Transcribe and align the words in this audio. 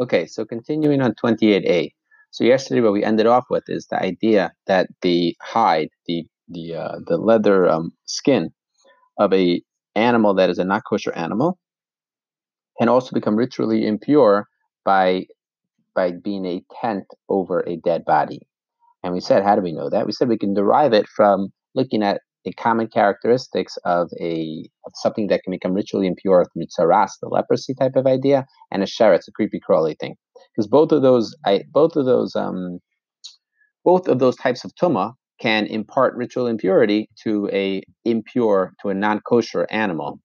Okay, 0.00 0.26
so 0.26 0.44
continuing 0.44 1.00
on 1.00 1.14
28a. 1.14 1.90
So 2.30 2.44
yesterday, 2.44 2.82
what 2.82 2.92
we 2.92 3.04
ended 3.04 3.26
off 3.26 3.46
with 3.48 3.64
is 3.68 3.86
the 3.86 4.02
idea 4.02 4.52
that 4.66 4.88
the 5.02 5.34
hide, 5.40 5.88
the 6.06 6.24
the 6.48 6.74
uh, 6.74 6.96
the 7.06 7.16
leather 7.16 7.68
um, 7.68 7.92
skin 8.04 8.50
of 9.18 9.32
a 9.32 9.62
animal 9.94 10.34
that 10.34 10.50
is 10.50 10.58
a 10.58 10.64
not 10.64 10.82
kosher 10.88 11.12
animal, 11.14 11.58
can 12.78 12.88
also 12.88 13.14
become 13.14 13.36
ritually 13.36 13.86
impure 13.86 14.46
by 14.84 15.24
by 15.94 16.12
being 16.12 16.44
a 16.44 16.62
tent 16.80 17.04
over 17.28 17.60
a 17.66 17.76
dead 17.76 18.04
body. 18.04 18.40
And 19.02 19.14
we 19.14 19.20
said, 19.20 19.42
how 19.44 19.56
do 19.56 19.62
we 19.62 19.72
know 19.72 19.88
that? 19.88 20.04
We 20.04 20.12
said 20.12 20.28
we 20.28 20.38
can 20.38 20.52
derive 20.52 20.92
it 20.92 21.06
from 21.08 21.48
looking 21.74 22.02
at 22.02 22.20
the 22.46 22.52
common 22.52 22.86
characteristics 22.86 23.76
of 23.84 24.08
a 24.20 24.64
of 24.86 24.92
something 24.94 25.26
that 25.26 25.42
can 25.42 25.50
become 25.50 25.74
ritually 25.74 26.06
impure 26.06 26.46
through 26.46 26.66
tsaras, 26.66 27.10
the 27.20 27.28
leprosy 27.28 27.74
type 27.74 27.96
of 27.96 28.06
idea, 28.06 28.46
and 28.70 28.84
a 28.84 28.86
sheretz, 28.86 29.26
a 29.28 29.32
creepy 29.32 29.58
crawly 29.58 29.96
thing. 30.00 30.14
Because 30.54 30.68
both 30.68 30.92
of 30.92 31.02
those, 31.02 31.34
I, 31.44 31.64
both 31.72 31.96
of 31.96 32.06
those, 32.06 32.36
um, 32.36 32.78
both 33.84 34.06
of 34.06 34.20
those 34.20 34.36
types 34.36 34.64
of 34.64 34.72
tuma 34.80 35.14
can 35.40 35.66
impart 35.66 36.16
ritual 36.16 36.46
impurity 36.46 37.10
to 37.24 37.50
a 37.52 37.82
impure 38.04 38.72
to 38.80 38.90
a 38.90 38.94
non 38.94 39.20
kosher 39.28 39.66
animal 39.68 40.20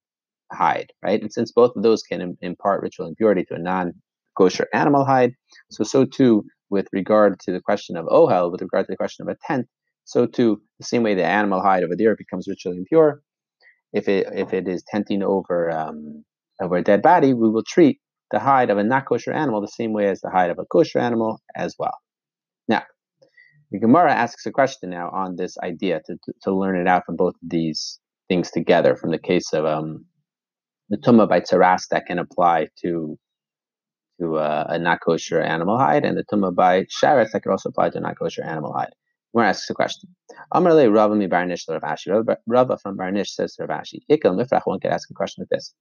hide, 0.53 0.91
right? 1.03 1.19
And 1.19 1.33
since 1.33 1.52
both 1.52 1.72
of 1.75 1.81
those 1.81 2.03
can 2.03 2.38
impart 2.41 2.83
ritual 2.83 3.08
impurity 3.08 3.44
to 3.45 3.55
a 3.55 3.59
non 3.59 3.94
kosher 4.38 4.67
animal 4.75 5.05
hide, 5.05 5.33
so 5.72 5.83
so 5.83 6.05
too 6.05 6.45
with 6.69 6.88
regard 6.94 7.39
to 7.39 7.52
the 7.52 7.59
question 7.61 7.97
of 7.97 8.05
ohel, 8.05 8.52
with 8.52 8.61
regard 8.61 8.85
to 8.85 8.91
the 8.91 8.97
question 8.97 9.27
of 9.27 9.35
a 9.35 9.38
tent, 9.47 9.67
so 10.11 10.25
too, 10.25 10.61
the 10.77 10.85
same 10.85 11.03
way 11.03 11.15
the 11.15 11.25
animal 11.25 11.61
hide 11.61 11.83
over 11.85 11.95
there 11.95 12.17
becomes 12.17 12.45
ritually 12.45 12.77
impure, 12.77 13.21
if 13.93 14.09
it 14.09 14.27
if 14.33 14.53
it 14.53 14.67
is 14.67 14.83
tenting 14.85 15.23
over 15.23 15.71
um, 15.71 16.25
over 16.61 16.75
a 16.75 16.83
dead 16.83 17.02
body, 17.02 17.33
we 17.33 17.49
will 17.49 17.63
treat 17.63 17.99
the 18.31 18.39
hide 18.39 18.69
of 18.69 18.77
a 18.77 18.83
not 18.83 19.05
kosher 19.05 19.31
animal 19.31 19.61
the 19.61 19.67
same 19.67 19.93
way 19.93 20.09
as 20.09 20.19
the 20.19 20.29
hide 20.29 20.49
of 20.49 20.59
a 20.59 20.66
kosher 20.66 20.99
animal 20.99 21.39
as 21.55 21.75
well. 21.79 21.97
Now, 22.67 22.83
the 23.71 23.80
Gemara 23.80 24.13
asks 24.13 24.45
a 24.45 24.52
question 24.52 24.89
now 24.89 25.09
on 25.11 25.38
this 25.38 25.58
idea 25.59 26.02
to, 26.05 26.16
to, 26.25 26.33
to 26.43 26.53
learn 26.53 26.75
it 26.75 26.88
out 26.88 27.03
from 27.05 27.16
both 27.16 27.36
of 27.36 27.49
these 27.49 27.97
things 28.27 28.52
together. 28.52 28.97
From 28.97 29.11
the 29.11 29.19
case 29.31 29.53
of 29.53 29.66
um, 29.66 30.05
the 30.89 30.97
tumah 30.97 31.30
by 31.30 31.39
tsaras 31.39 31.88
that 31.91 32.05
can 32.05 32.19
apply 32.19 32.67
to 32.83 33.17
to 34.19 34.36
uh, 34.36 34.66
a 34.67 34.77
not 34.77 34.99
kosher 35.05 35.39
animal 35.41 35.77
hide, 35.77 36.03
and 36.03 36.17
the 36.17 36.25
tumah 36.30 36.53
by 36.53 36.83
sheretz 36.95 37.31
that 37.31 37.43
can 37.43 37.52
also 37.53 37.69
apply 37.69 37.91
to 37.91 37.99
a 37.99 38.02
not 38.02 38.19
kosher 38.19 38.43
animal 38.43 38.73
hide. 38.73 38.93
We're 39.33 39.45
a 39.45 39.73
question. 39.73 40.09
Amarle 40.53 40.93
Rava 40.93 41.15
mi 41.15 41.25
Barnish 41.25 41.63
Rav 41.69 41.81
Ashi. 41.83 42.35
Rava 42.47 42.77
from 42.77 42.97
says 43.23 43.55
to 43.55 43.65
Rav 43.65 43.81
Ashi, 43.81 43.99
Ikal 44.11 44.35
Mifrach, 44.37 44.63
one 44.65 44.81
could 44.81 44.91
ask 44.91 45.09
a 45.09 45.13
question 45.13 45.43
like 45.43 45.49
this. 45.49 45.73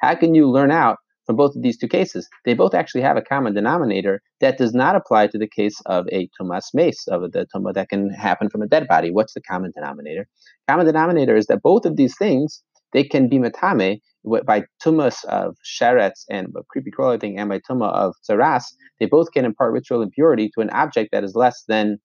How 0.00 0.14
can 0.14 0.34
you 0.34 0.50
learn 0.50 0.70
out 0.70 0.98
from 1.24 1.36
both 1.36 1.56
of 1.56 1.62
these 1.62 1.78
two 1.78 1.88
cases? 1.88 2.28
They 2.44 2.52
both 2.52 2.74
actually 2.74 3.00
have 3.00 3.16
a 3.16 3.22
common 3.22 3.54
denominator 3.54 4.20
that 4.40 4.58
does 4.58 4.74
not 4.74 4.96
apply 4.96 5.28
to 5.28 5.38
the 5.38 5.48
case 5.48 5.80
of 5.86 6.06
a 6.12 6.28
tumas 6.38 6.74
mace, 6.74 7.08
of 7.08 7.32
the 7.32 7.46
tuma 7.54 7.72
that 7.72 7.88
can 7.88 8.10
happen 8.10 8.50
from 8.50 8.60
a 8.60 8.66
dead 8.66 8.86
body. 8.86 9.10
What's 9.10 9.32
the 9.32 9.40
common 9.40 9.72
denominator? 9.74 10.28
Common 10.68 10.84
denominator 10.84 11.36
is 11.36 11.46
that 11.46 11.62
both 11.62 11.86
of 11.86 11.96
these 11.96 12.14
things, 12.18 12.62
they 12.92 13.04
can 13.04 13.30
be 13.30 13.38
matame 13.38 14.00
by 14.24 14.64
tumas 14.82 15.24
of 15.26 15.56
sheretz 15.64 16.24
and 16.28 16.48
creepy 16.68 16.90
crawler 16.90 17.18
thing 17.18 17.38
and 17.38 17.48
by 17.48 17.60
tuma 17.60 17.90
of 17.92 18.14
tsaras, 18.28 18.64
they 19.00 19.06
both 19.06 19.32
can 19.32 19.44
impart 19.44 19.72
ritual 19.72 20.02
impurity 20.02 20.50
to 20.54 20.60
an 20.60 20.70
object 20.70 21.10
that 21.12 21.24
is 21.24 21.34
less 21.34 21.64
than 21.68 21.98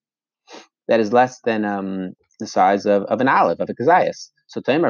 that 0.87 0.99
is 0.99 1.13
less 1.13 1.39
than 1.45 1.63
um, 1.65 2.11
the 2.39 2.47
size 2.47 2.85
of, 2.85 3.03
of 3.03 3.21
an 3.21 3.27
olive, 3.27 3.59
of 3.59 3.69
a 3.69 3.73
kazayas. 3.73 4.29
So 4.47 4.61
can 4.61 4.83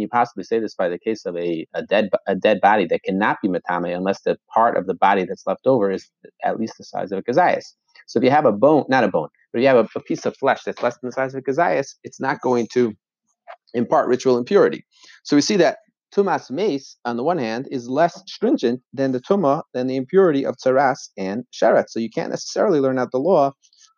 you 0.00 0.08
possibly 0.08 0.44
say 0.44 0.58
this 0.58 0.74
by 0.74 0.88
the 0.88 0.98
case 0.98 1.26
of 1.26 1.36
a, 1.36 1.66
a 1.74 1.82
dead 1.82 2.08
a 2.26 2.34
dead 2.34 2.60
body 2.60 2.86
that 2.86 3.02
cannot 3.04 3.36
be 3.42 3.48
matame 3.48 3.94
unless 3.94 4.22
the 4.22 4.36
part 4.52 4.76
of 4.76 4.86
the 4.86 4.94
body 4.94 5.24
that's 5.24 5.46
left 5.46 5.66
over 5.66 5.90
is 5.90 6.10
at 6.42 6.58
least 6.58 6.78
the 6.78 6.84
size 6.84 7.12
of 7.12 7.18
a 7.18 7.22
kazayas? 7.22 7.74
So 8.06 8.18
if 8.18 8.24
you 8.24 8.30
have 8.30 8.46
a 8.46 8.52
bone, 8.52 8.84
not 8.88 9.04
a 9.04 9.08
bone, 9.08 9.28
but 9.52 9.58
if 9.58 9.62
you 9.62 9.68
have 9.68 9.76
a, 9.76 9.88
a 9.94 10.02
piece 10.02 10.26
of 10.26 10.36
flesh 10.36 10.62
that's 10.64 10.82
less 10.82 10.98
than 10.98 11.08
the 11.08 11.12
size 11.12 11.34
of 11.34 11.38
a 11.46 11.50
kazayas, 11.50 11.94
it's 12.02 12.20
not 12.20 12.40
going 12.40 12.66
to 12.72 12.94
impart 13.74 14.08
ritual 14.08 14.38
impurity. 14.38 14.84
So 15.24 15.36
we 15.36 15.42
see 15.42 15.56
that 15.56 15.78
tumas 16.14 16.50
mace, 16.50 16.96
on 17.04 17.16
the 17.16 17.24
one 17.24 17.38
hand, 17.38 17.68
is 17.70 17.88
less 17.88 18.22
stringent 18.26 18.80
than 18.92 19.12
the 19.12 19.20
tuma, 19.20 19.62
than 19.72 19.86
the 19.86 19.96
impurity 19.96 20.46
of 20.46 20.56
tsaras 20.56 21.08
and 21.16 21.44
sharet. 21.52 21.86
So 21.88 21.98
you 21.98 22.10
can't 22.10 22.30
necessarily 22.30 22.80
learn 22.80 22.98
out 22.98 23.10
the 23.10 23.18
law 23.18 23.52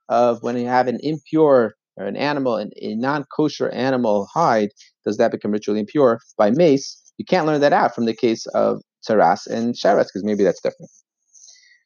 of 0.08 0.42
when 0.42 0.56
you 0.56 0.66
have 0.66 0.88
an 0.88 0.98
impure 1.02 1.74
or 1.96 2.06
an 2.06 2.16
animal, 2.16 2.56
an, 2.56 2.70
a 2.80 2.94
non-kosher 2.94 3.70
animal 3.70 4.28
hide, 4.32 4.70
does 5.04 5.16
that 5.16 5.30
become 5.30 5.50
ritually 5.50 5.80
impure 5.80 6.20
by 6.36 6.50
mace? 6.50 7.02
You 7.18 7.24
can't 7.24 7.46
learn 7.46 7.60
that 7.60 7.72
out 7.72 7.94
from 7.94 8.04
the 8.04 8.14
case 8.14 8.46
of 8.46 8.82
tsaras 9.06 9.46
and 9.46 9.74
sharet 9.74 10.04
because 10.04 10.24
maybe 10.24 10.44
that's 10.44 10.60
different. 10.60 10.90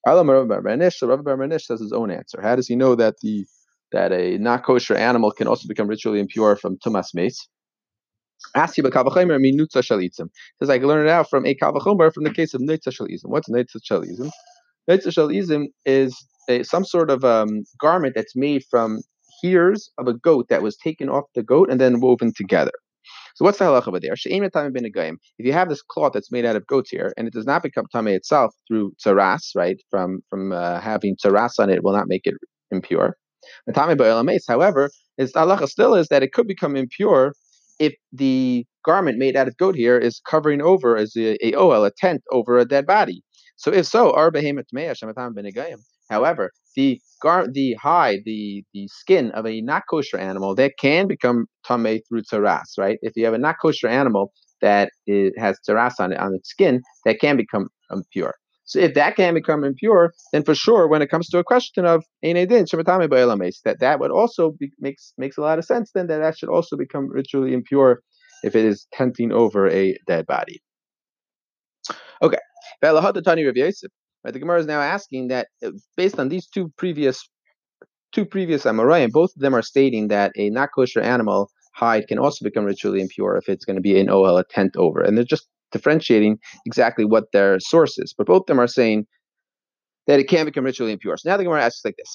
Rav 0.06 0.24
Barmanish 0.24 1.62
says 1.62 1.80
his 1.80 1.92
own 1.92 2.10
answer. 2.10 2.40
How 2.42 2.56
does 2.56 2.66
he 2.66 2.74
know 2.74 2.94
that 2.94 3.16
the 3.22 3.44
that 3.92 4.12
a 4.12 4.38
not 4.38 4.64
kosher 4.64 4.94
animal 4.94 5.32
can 5.32 5.48
also 5.48 5.66
become 5.66 5.88
ritually 5.88 6.20
impure 6.20 6.56
from 6.56 6.78
tumas 6.78 7.12
mace? 7.12 7.48
Ask 8.54 8.76
b'kavachomer 8.76 9.38
minutza 9.38 9.82
shalitzim. 9.82 10.28
Says 10.58 10.70
I 10.70 10.78
can 10.78 10.88
learn 10.88 11.06
it 11.06 11.10
out 11.10 11.28
from 11.30 11.46
a 11.46 11.54
kavachomer 11.54 12.12
from 12.12 12.24
the 12.24 12.32
case 12.32 12.54
of 12.54 12.60
neitza 12.60 12.88
shalizim. 12.88 13.26
What's 13.26 13.48
neitza 13.48 13.76
shalizim? 13.88 14.30
Neitza 14.88 15.08
shalizim 15.08 15.66
is 15.84 16.16
a, 16.48 16.62
some 16.62 16.84
sort 16.84 17.10
of 17.10 17.24
um, 17.24 17.64
garment 17.80 18.14
that's 18.14 18.34
made 18.34 18.64
from 18.70 19.00
hairs 19.42 19.90
of 19.98 20.08
a 20.08 20.14
goat 20.14 20.46
that 20.48 20.62
was 20.62 20.76
taken 20.76 21.08
off 21.08 21.24
the 21.34 21.42
goat 21.42 21.70
and 21.70 21.80
then 21.80 22.00
woven 22.00 22.32
together. 22.34 22.72
So 23.34 23.44
what's 23.44 23.58
the 23.58 23.64
halacha 23.64 23.88
over 23.88 24.00
there? 24.00 24.14
If 24.14 25.46
you 25.46 25.52
have 25.52 25.68
this 25.68 25.82
cloth 25.82 26.12
that's 26.12 26.32
made 26.32 26.44
out 26.44 26.56
of 26.56 26.66
goat's 26.66 26.90
hair 26.90 27.12
and 27.16 27.26
it 27.26 27.32
does 27.32 27.46
not 27.46 27.62
become 27.62 27.86
tame 27.92 28.08
itself 28.08 28.54
through 28.68 28.92
tsaras, 29.04 29.54
right? 29.54 29.80
From 29.90 30.20
from 30.28 30.52
uh, 30.52 30.80
having 30.80 31.16
tsaras 31.16 31.58
on 31.58 31.70
it, 31.70 31.76
it 31.76 31.84
will 31.84 31.94
not 31.94 32.08
make 32.08 32.26
it 32.26 32.34
impure. 32.70 33.16
However, 33.74 34.90
its 35.16 35.32
halacha 35.32 35.68
still 35.68 35.94
is 35.94 36.08
that 36.08 36.22
it 36.22 36.32
could 36.32 36.46
become 36.46 36.76
impure 36.76 37.32
if 37.80 37.94
the 38.12 38.64
garment 38.84 39.18
made 39.18 39.36
out 39.36 39.48
of 39.48 39.56
goat 39.56 39.76
hair 39.76 39.98
is 39.98 40.20
covering 40.28 40.62
over 40.62 40.96
as 40.96 41.16
a, 41.16 41.44
a 41.44 41.54
oh, 41.54 41.70
oel, 41.70 41.86
a 41.86 41.91
tent 41.98 42.22
over 42.30 42.58
a 42.58 42.64
dead 42.64 42.86
body. 42.86 43.22
So 43.56 43.72
if 43.72 43.86
so, 43.86 44.12
However, 46.10 46.50
the 46.76 47.00
gar 47.22 47.46
the 47.48 47.74
hide, 47.74 48.20
the 48.24 48.64
the 48.74 48.88
skin 48.88 49.30
of 49.32 49.46
a 49.46 49.60
not 49.60 49.82
kosher 49.90 50.19
animal 50.19 50.54
that 50.56 50.72
can 50.80 51.06
become 51.08 51.46
tame 51.66 52.00
through 52.08 52.22
tsaras, 52.22 52.78
right? 52.78 52.98
If 53.02 53.12
you 53.16 53.24
have 53.24 53.34
a 53.34 53.38
not 53.38 53.56
kosher 53.60 53.88
animal 53.88 54.32
that 54.62 54.90
is, 55.06 55.32
has 55.38 55.58
tsaras 55.69 55.94
on 55.98 56.12
it 56.12 56.19
on 56.19 56.34
its 56.34 56.48
skin, 56.50 56.80
that 57.04 57.20
can 57.20 57.36
become 57.36 57.69
um, 57.90 57.98
impure. 57.98 58.34
So 58.70 58.78
if 58.78 58.94
that 58.94 59.16
can 59.16 59.34
become 59.34 59.64
impure, 59.64 60.14
then 60.32 60.44
for 60.44 60.54
sure, 60.54 60.86
when 60.86 61.03
it 61.03 61.10
comes 61.10 61.28
to 61.31 61.38
a 61.38 61.44
question 61.44 61.84
of 61.84 62.04
that 62.22 63.76
that 63.81 63.98
would 63.98 64.12
also 64.12 64.53
be, 64.53 64.70
makes 64.78 65.12
makes 65.19 65.36
a 65.36 65.41
lot 65.41 65.58
of 65.58 65.64
sense. 65.64 65.91
Then 65.92 66.06
that 66.06 66.19
that 66.19 66.38
should 66.38 66.48
also 66.48 66.76
become 66.76 67.08
ritually 67.08 67.53
impure 67.53 68.00
if 68.44 68.54
it 68.54 68.64
is 68.64 68.86
tenting 68.92 69.32
over 69.32 69.69
a 69.69 69.98
dead 70.06 70.25
body. 70.26 70.62
Okay? 72.22 72.38
The 72.81 74.38
Gemara 74.38 74.60
is 74.60 74.66
now 74.66 74.81
asking 74.81 75.28
that 75.28 75.48
uh, 75.64 75.72
based 75.97 76.20
on 76.20 76.28
these 76.28 76.47
two 76.47 76.70
previous 76.76 77.28
two 78.12 78.25
previous 78.25 78.62
Amoraim, 78.66 79.10
both 79.10 79.31
of 79.34 79.42
them 79.42 79.54
are 79.54 79.62
stating 79.62 80.06
that 80.08 80.31
a 80.37 80.48
not 80.50 80.69
kosher 80.72 81.00
animal 81.00 81.50
hide 81.75 82.06
can 82.06 82.20
also 82.20 82.44
become 82.44 82.64
ritually 82.64 83.00
impure 83.00 83.37
if 83.37 83.48
it's 83.48 83.64
going 83.64 83.76
to 83.76 83.82
be 83.82 83.98
an 83.98 84.08
OL, 84.08 84.38
a 84.38 84.44
tent 84.44 84.76
over. 84.76 85.00
And 85.00 85.16
they're 85.16 85.25
just 85.25 85.48
differentiating 85.72 86.38
exactly 86.66 87.04
what 87.04 87.25
their 87.32 87.58
source 87.60 87.98
is. 87.98 88.14
But 88.16 88.26
both 88.26 88.42
of 88.42 88.47
them 88.47 88.60
are 88.60 88.66
saying 88.66 89.06
that 90.06 90.20
it 90.20 90.28
can 90.28 90.47
become 90.47 90.64
ritually 90.64 90.92
impure. 90.92 91.16
So 91.16 91.31
now 91.31 91.36
the 91.36 91.44
Gemara 91.44 91.64
asks 91.64 91.84
like 91.84 91.97
this: 91.97 92.14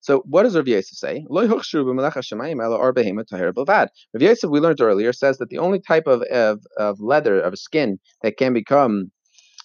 So 0.00 0.22
what 0.26 0.42
does 0.42 0.56
Rav 0.56 0.66
Yosef 0.66 0.98
say? 0.98 1.24
Rav 1.30 1.48
Yosef, 4.18 4.50
we 4.50 4.60
learned 4.60 4.80
earlier, 4.80 5.12
says 5.12 5.38
that 5.38 5.48
the 5.48 5.58
only 5.58 5.80
type 5.80 6.06
of, 6.06 6.22
of, 6.22 6.60
of 6.76 7.00
leather 7.00 7.40
of 7.40 7.56
skin 7.58 7.98
that 8.22 8.36
can 8.36 8.52
become 8.52 9.10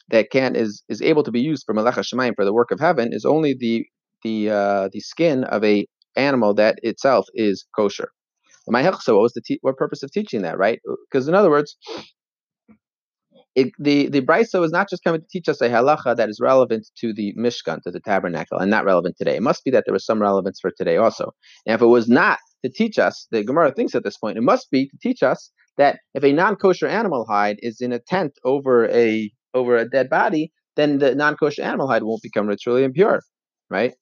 that 0.09 0.31
can 0.31 0.56
is 0.56 0.83
is 0.88 1.01
able 1.01 1.24
to 1.24 1.31
be 1.31 1.41
used 1.41 1.63
for 1.65 1.74
malach 1.75 1.95
shemayim 1.95 2.33
for 2.35 2.45
the 2.45 2.53
work 2.53 2.71
of 2.71 2.79
heaven 2.79 3.09
is 3.12 3.25
only 3.25 3.53
the 3.53 3.85
the 4.24 4.50
uh, 4.50 4.89
the 4.91 5.00
skin 5.00 5.44
of 5.45 5.63
a 5.63 5.85
animal 6.15 6.53
that 6.53 6.79
itself 6.81 7.27
is 7.33 7.65
kosher. 7.75 8.09
My 8.67 8.83
hechsa, 8.83 9.13
what 9.13 9.21
was 9.21 9.33
the 9.33 9.41
te- 9.41 9.59
what 9.61 9.77
purpose 9.77 10.03
of 10.03 10.11
teaching 10.11 10.41
that, 10.43 10.57
right? 10.57 10.79
Uh, 10.89 10.95
because 11.09 11.27
in 11.27 11.35
other 11.35 11.49
words, 11.49 11.77
it, 13.55 13.71
the 13.79 14.07
the 14.09 14.21
brisa 14.21 14.63
is 14.63 14.71
not 14.71 14.89
just 14.89 15.03
coming 15.03 15.21
to 15.21 15.27
teach 15.31 15.49
us 15.49 15.61
a 15.61 15.69
halacha 15.69 16.15
that 16.15 16.29
is 16.29 16.39
relevant 16.39 16.87
to 16.97 17.13
the 17.13 17.33
mishkan, 17.37 17.81
to 17.81 17.91
the 17.91 17.99
tabernacle, 17.99 18.59
and 18.59 18.69
not 18.69 18.85
relevant 18.85 19.15
today. 19.17 19.35
It 19.35 19.41
must 19.43 19.63
be 19.63 19.71
that 19.71 19.83
there 19.85 19.93
was 19.93 20.05
some 20.05 20.21
relevance 20.21 20.59
for 20.59 20.71
today 20.77 20.97
also. 20.97 21.33
And 21.65 21.73
if 21.73 21.81
it 21.81 21.87
was 21.87 22.07
not 22.07 22.39
to 22.63 22.71
teach 22.71 22.99
us, 22.99 23.27
the 23.31 23.43
Gemara 23.43 23.71
thinks 23.71 23.95
at 23.95 24.03
this 24.03 24.17
point, 24.17 24.37
it 24.37 24.41
must 24.41 24.69
be 24.71 24.87
to 24.87 24.97
teach 25.01 25.23
us 25.23 25.51
that 25.77 25.99
if 26.13 26.23
a 26.23 26.33
non-kosher 26.33 26.87
animal 26.87 27.25
hide 27.27 27.57
is 27.59 27.81
in 27.81 27.91
a 27.91 27.99
tent 27.99 28.33
over 28.43 28.89
a 28.89 29.31
over 29.53 29.75
a 29.77 29.89
dead 29.89 30.09
body, 30.09 30.51
then 30.75 30.99
the 30.99 31.15
non-kosher 31.15 31.63
animal 31.63 31.87
hide 31.87 32.03
won't 32.03 32.21
become 32.21 32.47
ritually 32.47 32.83
impure, 32.83 33.21
right? 33.71 33.93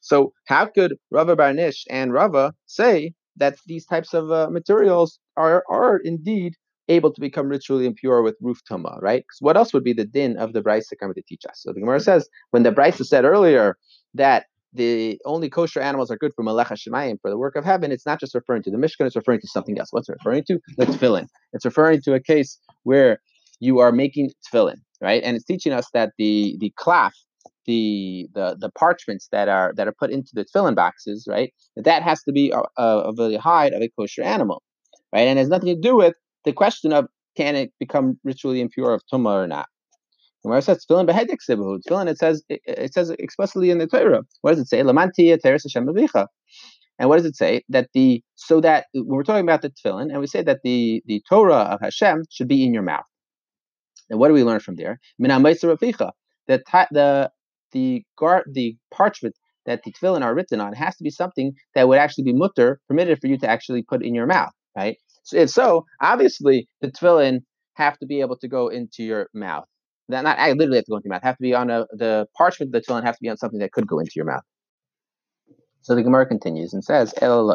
So 0.00 0.32
how 0.46 0.66
could 0.66 0.94
Rava 1.10 1.36
Barnish 1.36 1.82
and 1.90 2.12
Rava 2.12 2.54
say 2.66 3.12
that 3.36 3.56
these 3.66 3.86
types 3.86 4.14
of 4.14 4.30
uh, 4.30 4.48
materials 4.50 5.18
are 5.36 5.64
are 5.68 5.98
indeed 5.98 6.54
able 6.88 7.12
to 7.12 7.20
become 7.20 7.48
ritually 7.48 7.86
impure 7.86 8.22
with 8.22 8.36
roof 8.40 8.60
tuma, 8.68 9.00
right? 9.00 9.22
Because 9.22 9.38
what 9.40 9.56
else 9.56 9.72
would 9.72 9.84
be 9.84 9.92
the 9.92 10.04
din 10.04 10.36
of 10.36 10.52
the 10.52 10.62
brisa 10.62 10.98
coming 10.98 11.14
to 11.14 11.22
teach 11.22 11.44
us? 11.48 11.62
So 11.62 11.72
the 11.72 11.80
Gemara 11.80 12.00
says 12.00 12.28
when 12.50 12.62
the 12.62 12.72
brisa 12.72 13.04
said 13.04 13.24
earlier 13.24 13.76
that 14.14 14.46
the 14.72 15.20
only 15.24 15.50
kosher 15.50 15.80
animals 15.80 16.10
are 16.10 16.16
good 16.16 16.32
for 16.34 16.44
malecha 16.44 16.72
shemayim 16.72 17.20
for 17.20 17.30
the 17.30 17.36
work 17.36 17.56
of 17.56 17.64
heaven. 17.64 17.92
It's 17.92 18.06
not 18.06 18.20
just 18.20 18.34
referring 18.34 18.62
to 18.64 18.70
the 18.70 18.78
Mishkan; 18.78 19.06
it's 19.06 19.16
referring 19.16 19.40
to 19.40 19.48
something 19.48 19.78
else. 19.78 19.88
What's 19.92 20.08
it 20.08 20.16
referring 20.18 20.44
to? 20.44 20.58
The 20.78 20.86
tefillin. 20.86 21.26
It's 21.52 21.64
referring 21.64 22.00
to 22.02 22.14
a 22.14 22.20
case 22.20 22.58
where 22.84 23.20
you 23.60 23.78
are 23.80 23.92
making 23.92 24.30
tefillin, 24.46 24.76
right? 25.00 25.22
And 25.22 25.36
it's 25.36 25.44
teaching 25.44 25.72
us 25.72 25.86
that 25.92 26.12
the 26.18 26.56
the 26.58 26.72
cloth, 26.76 27.14
the 27.66 28.28
the 28.34 28.56
the 28.58 28.70
parchments 28.70 29.28
that 29.32 29.48
are 29.48 29.72
that 29.76 29.88
are 29.88 29.94
put 29.98 30.10
into 30.10 30.30
the 30.34 30.44
tefillin 30.44 30.74
boxes, 30.74 31.26
right? 31.28 31.52
That 31.76 32.02
has 32.02 32.22
to 32.24 32.32
be 32.32 32.50
a, 32.50 32.62
of 32.76 33.16
the 33.16 33.38
hide 33.40 33.72
of 33.72 33.82
a 33.82 33.88
kosher 33.88 34.22
animal, 34.22 34.62
right? 35.12 35.28
And 35.28 35.38
it 35.38 35.42
has 35.42 35.48
nothing 35.48 35.74
to 35.74 35.80
do 35.80 35.96
with 35.96 36.14
the 36.44 36.52
question 36.52 36.92
of 36.92 37.06
can 37.36 37.56
it 37.56 37.72
become 37.78 38.18
ritually 38.24 38.60
impure 38.60 38.92
of 38.92 39.02
tumah 39.12 39.44
or 39.44 39.46
not. 39.46 39.66
Gemara 40.42 40.62
says 40.62 40.84
tefillin 40.84 41.08
behedik 41.08 41.38
sibahu. 41.48 41.80
Tefillin 41.86 42.08
it 42.08 42.18
says 42.18 42.42
it, 42.48 42.60
it, 42.66 42.92
says 42.92 43.10
explicitly 43.10 43.70
in 43.70 43.78
the 43.78 43.86
Torah. 43.86 44.22
What 44.40 44.52
does 44.52 44.60
it 44.60 44.68
say? 44.68 44.82
Lamanti 44.82 45.40
teres 45.40 45.62
Hashem 45.62 45.88
And 46.98 47.08
what 47.08 47.16
does 47.16 47.26
it 47.26 47.36
say? 47.36 47.62
That 47.68 47.88
the 47.94 48.22
so 48.34 48.60
that 48.60 48.86
when 48.92 49.06
we're 49.06 49.22
talking 49.22 49.44
about 49.44 49.62
the 49.62 49.70
tefillin, 49.70 50.10
and 50.10 50.18
we 50.18 50.26
say 50.26 50.42
that 50.42 50.60
the 50.64 51.02
the 51.06 51.22
Torah 51.28 51.68
of 51.72 51.80
Hashem 51.80 52.24
should 52.30 52.48
be 52.48 52.64
in 52.64 52.74
your 52.74 52.82
mouth. 52.82 53.04
And 54.10 54.18
what 54.18 54.28
do 54.28 54.34
we 54.34 54.44
learn 54.44 54.60
from 54.60 54.76
there? 54.76 55.00
The 55.18 56.58
the 56.90 57.30
the 57.72 58.04
gar, 58.18 58.44
the 58.50 58.76
parchment 58.92 59.34
that 59.66 59.82
the 59.84 59.92
tefillin 59.92 60.22
are 60.22 60.34
written 60.34 60.60
on 60.60 60.72
has 60.72 60.96
to 60.96 61.04
be 61.04 61.10
something 61.10 61.52
that 61.74 61.88
would 61.88 61.98
actually 61.98 62.24
be 62.24 62.32
mutter, 62.32 62.80
permitted 62.88 63.20
for 63.20 63.26
you 63.28 63.38
to 63.38 63.48
actually 63.48 63.82
put 63.82 64.04
in 64.04 64.14
your 64.14 64.26
mouth, 64.26 64.52
right? 64.76 64.96
So, 65.24 65.36
if 65.36 65.50
so, 65.50 65.86
obviously 66.00 66.68
the 66.80 66.90
tefillin 66.90 67.40
have 67.74 67.98
to 67.98 68.06
be 68.06 68.20
able 68.20 68.36
to 68.38 68.48
go 68.48 68.68
into 68.68 69.02
your 69.02 69.28
mouth. 69.34 69.64
That 70.08 70.24
not 70.24 70.38
I 70.38 70.52
literally 70.52 70.78
have 70.78 70.84
to 70.86 70.90
go 70.90 70.96
into 70.96 71.06
your 71.06 71.14
mouth. 71.14 71.22
Have 71.22 71.36
to 71.36 71.42
be 71.42 71.54
on 71.54 71.70
a 71.70 71.86
the 71.92 72.26
parchment 72.36 72.72
the 72.72 72.80
tefillin 72.80 73.04
have 73.04 73.14
to 73.14 73.22
be 73.22 73.28
on 73.28 73.36
something 73.36 73.60
that 73.60 73.72
could 73.72 73.86
go 73.86 73.98
into 73.98 74.12
your 74.16 74.26
mouth. 74.26 74.42
So 75.82 75.94
the 75.94 76.02
Gemara 76.02 76.26
continues 76.26 76.72
and 76.74 76.84
says, 76.84 77.12
El 77.20 77.50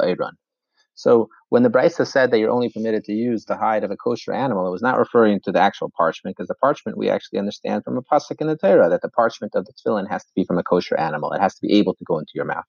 So 0.98 1.30
when 1.50 1.62
the 1.62 1.70
Brisa 1.70 2.08
said 2.08 2.32
that 2.32 2.40
you're 2.40 2.50
only 2.50 2.70
permitted 2.70 3.04
to 3.06 3.14
use 3.14 3.46
the 3.46 3.56
hide 3.56 3.84
of 3.84 3.92
a 3.92 3.96
kosher 3.96 4.34
animal, 4.34 4.68
it 4.68 4.72
was 4.72 4.82
not 4.82 4.98
referring 4.98 5.40
to 5.42 5.52
the 5.52 5.62
actual 5.62 5.92
parchment, 5.96 6.36
because 6.36 6.48
the 6.48 6.56
parchment 6.56 6.98
we 6.98 7.08
actually 7.08 7.38
understand 7.38 7.84
from 7.84 7.98
a 7.98 8.02
pasuk 8.02 8.42
in 8.42 8.48
the 8.48 8.58
Torah 8.58 8.90
that 8.90 9.04
the 9.04 9.10
parchment 9.10 9.54
of 9.54 9.66
the 9.66 9.74
tefillin 9.74 10.10
has 10.10 10.24
to 10.24 10.32
be 10.36 10.44
from 10.44 10.58
a 10.58 10.64
kosher 10.64 10.98
animal. 11.00 11.32
It 11.34 11.40
has 11.40 11.54
to 11.54 11.62
be 11.62 11.74
able 11.74 11.94
to 11.94 12.04
go 12.04 12.18
into 12.18 12.32
your 12.34 12.46
mouth. 12.46 12.66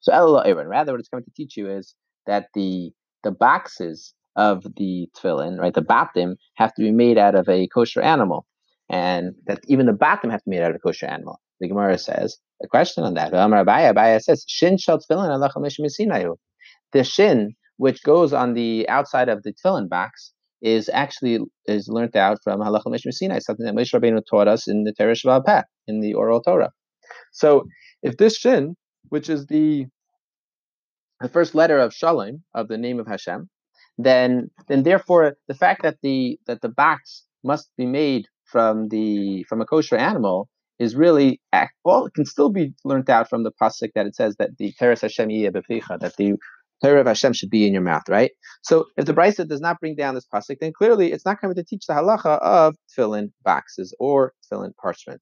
So 0.00 0.12
El 0.12 0.42
Rather, 0.66 0.92
what 0.92 0.98
it's 0.98 1.08
going 1.08 1.22
to 1.22 1.30
teach 1.30 1.56
you 1.56 1.70
is 1.70 1.94
that 2.26 2.48
the 2.54 2.90
the 3.22 3.30
boxes 3.30 4.12
of 4.34 4.64
the 4.76 5.08
tefillin, 5.16 5.58
right, 5.60 5.74
the 5.74 5.82
batim, 5.82 6.34
have 6.56 6.74
to 6.74 6.82
be 6.82 6.90
made 6.90 7.16
out 7.16 7.36
of 7.36 7.48
a 7.48 7.68
kosher 7.68 8.02
animal 8.02 8.44
and 8.90 9.34
that 9.46 9.60
even 9.68 9.86
the 9.86 9.92
batim 9.92 10.30
have 10.32 10.42
to 10.42 10.50
be 10.50 10.56
made 10.56 10.62
out 10.62 10.70
of 10.70 10.76
a 10.76 10.80
kosher 10.80 11.06
animal. 11.06 11.40
The 11.60 11.68
Gemara 11.68 11.98
says 11.98 12.38
a 12.62 12.66
question 12.66 13.04
on 13.04 13.14
that. 13.14 13.32
Abaye 13.32 14.20
says 14.20 14.44
shin 14.48 14.78
shel 14.78 14.98
tefillin 14.98 16.36
The 16.92 17.04
shin 17.04 17.54
which 17.78 18.02
goes 18.02 18.32
on 18.32 18.54
the 18.54 18.88
outside 18.88 19.28
of 19.28 19.42
the 19.42 19.52
tefillin 19.52 19.88
box 19.88 20.32
is 20.60 20.90
actually 20.92 21.38
is 21.66 21.88
learned 21.88 22.16
out 22.16 22.38
from 22.42 22.60
halacha 22.60 22.86
mishmi 22.86 23.12
Sinai, 23.12 23.38
something 23.38 23.64
that 23.64 23.74
Moshe 23.74 23.94
Rabbeinu 23.94 24.20
taught 24.28 24.48
us 24.48 24.68
in 24.68 24.84
the 24.84 24.92
Torah 24.92 25.14
Shabbat 25.14 25.64
in 25.86 26.00
the 26.00 26.14
oral 26.14 26.42
Torah. 26.42 26.72
So 27.32 27.64
if 28.02 28.16
this 28.16 28.36
shin, 28.36 28.76
which 29.08 29.30
is 29.30 29.46
the 29.46 29.86
the 31.20 31.28
first 31.28 31.54
letter 31.54 31.78
of 31.78 31.92
Shalom 31.94 32.44
of 32.54 32.68
the 32.68 32.78
name 32.78 33.00
of 33.00 33.06
Hashem, 33.06 33.48
then 33.96 34.50
then 34.68 34.82
therefore 34.82 35.34
the 35.46 35.54
fact 35.54 35.82
that 35.82 35.98
the 36.02 36.38
that 36.46 36.60
the 36.60 36.68
box 36.68 37.24
must 37.44 37.70
be 37.76 37.86
made 37.86 38.26
from 38.44 38.88
the 38.88 39.44
from 39.48 39.60
a 39.60 39.66
kosher 39.66 39.96
animal 39.96 40.48
is 40.78 40.94
really 40.94 41.40
well, 41.84 42.06
it 42.06 42.14
can 42.14 42.24
still 42.24 42.50
be 42.50 42.72
learned 42.84 43.10
out 43.10 43.28
from 43.28 43.42
the 43.42 43.52
pasuk 43.60 43.90
that 43.94 44.06
it 44.06 44.14
says 44.14 44.36
that 44.38 44.50
the 44.58 44.72
teres 44.78 45.00
Hashem 45.00 45.28
that 45.28 46.14
the 46.16 46.34
Torah 46.82 47.00
of 47.00 47.06
Hashem 47.06 47.32
should 47.32 47.50
be 47.50 47.66
in 47.66 47.72
your 47.72 47.82
mouth, 47.82 48.08
right? 48.08 48.30
So 48.62 48.86
if 48.96 49.06
the 49.06 49.14
Brisa 49.14 49.48
does 49.48 49.60
not 49.60 49.80
bring 49.80 49.96
down 49.96 50.14
this 50.14 50.26
pasuk, 50.32 50.58
then 50.60 50.72
clearly 50.72 51.12
it's 51.12 51.24
not 51.24 51.40
coming 51.40 51.56
to 51.56 51.64
teach 51.64 51.86
the 51.86 51.94
halacha 51.94 52.40
of 52.40 52.76
tefillin 52.96 53.32
boxes 53.44 53.94
or 53.98 54.32
tefillin 54.50 54.74
parchment. 54.80 55.20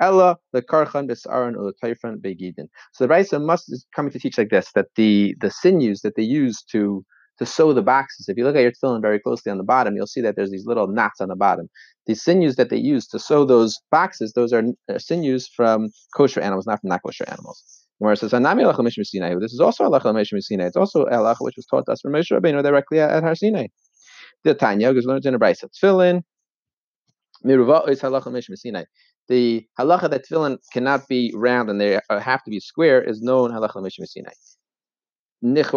Ella 0.00 0.36
the 0.52 0.62
karchan 0.62 1.08
besaron 1.08 1.54
the 1.54 2.28
begidin. 2.28 2.68
So 2.92 3.06
the 3.06 3.12
Brisa 3.12 3.44
must 3.44 3.72
is 3.72 3.86
coming 3.94 4.12
to 4.12 4.18
teach 4.18 4.38
like 4.38 4.50
this 4.50 4.70
that 4.74 4.86
the 4.96 5.34
the 5.40 5.50
sinews 5.50 6.02
that 6.02 6.14
they 6.16 6.22
use 6.22 6.62
to 6.72 7.04
to 7.38 7.46
sew 7.46 7.72
the 7.72 7.82
boxes. 7.82 8.28
If 8.28 8.36
you 8.36 8.44
look 8.44 8.56
at 8.56 8.62
your 8.62 8.72
tefillin 8.72 9.02
very 9.02 9.20
closely 9.20 9.50
on 9.50 9.58
the 9.58 9.64
bottom, 9.64 9.96
you'll 9.96 10.06
see 10.06 10.20
that 10.20 10.36
there's 10.36 10.50
these 10.50 10.66
little 10.66 10.88
knots 10.88 11.20
on 11.20 11.28
the 11.28 11.36
bottom. 11.36 11.68
The 12.06 12.14
sinews 12.14 12.56
that 12.56 12.70
they 12.70 12.76
use 12.76 13.06
to 13.08 13.18
sew 13.18 13.44
those 13.44 13.78
boxes, 13.90 14.32
those 14.32 14.52
are 14.52 14.62
sinews 14.98 15.48
from 15.48 15.90
kosher 16.16 16.40
animals, 16.40 16.66
not 16.66 16.80
from 16.80 16.90
not 16.90 17.02
kosher 17.04 17.24
animals. 17.28 17.77
Where 17.98 18.12
it 18.12 18.18
says, 18.18 18.32
Anami 18.32 18.62
Alach 18.62 19.06
Sinai, 19.06 19.34
This 19.40 19.52
is 19.52 19.60
also 19.60 19.84
Alach 19.84 20.02
Sinai. 20.42 20.66
It's 20.66 20.76
also 20.76 21.06
Allah 21.06 21.36
which 21.40 21.56
was 21.56 21.66
taught 21.66 21.88
us 21.88 22.00
from 22.00 22.12
Moshe 22.12 22.30
Rabbeinu 22.30 22.62
directly 22.62 23.00
at 23.00 23.22
Har 23.22 23.34
Sinai. 23.34 23.66
The 24.44 24.54
Tanya 24.54 24.92
is 24.94 25.04
learned 25.04 25.26
in 25.26 25.34
a 25.34 25.38
brisa. 25.38 25.64
Tefillin, 25.64 26.22
miruva 27.44 27.88
is 27.88 28.00
halacha 28.00 28.84
The 29.26 29.66
halacha 29.78 30.10
that 30.10 30.26
tefillin 30.28 30.58
cannot 30.72 31.08
be 31.08 31.32
round 31.34 31.70
and 31.70 31.80
they 31.80 31.96
uh, 32.08 32.20
have 32.20 32.44
to 32.44 32.50
be 32.50 32.60
square 32.60 33.02
is 33.02 33.20
known 33.20 33.50
halacha 33.50 34.08
Sinai 34.08 34.30
and 35.40 35.56
so 35.56 35.70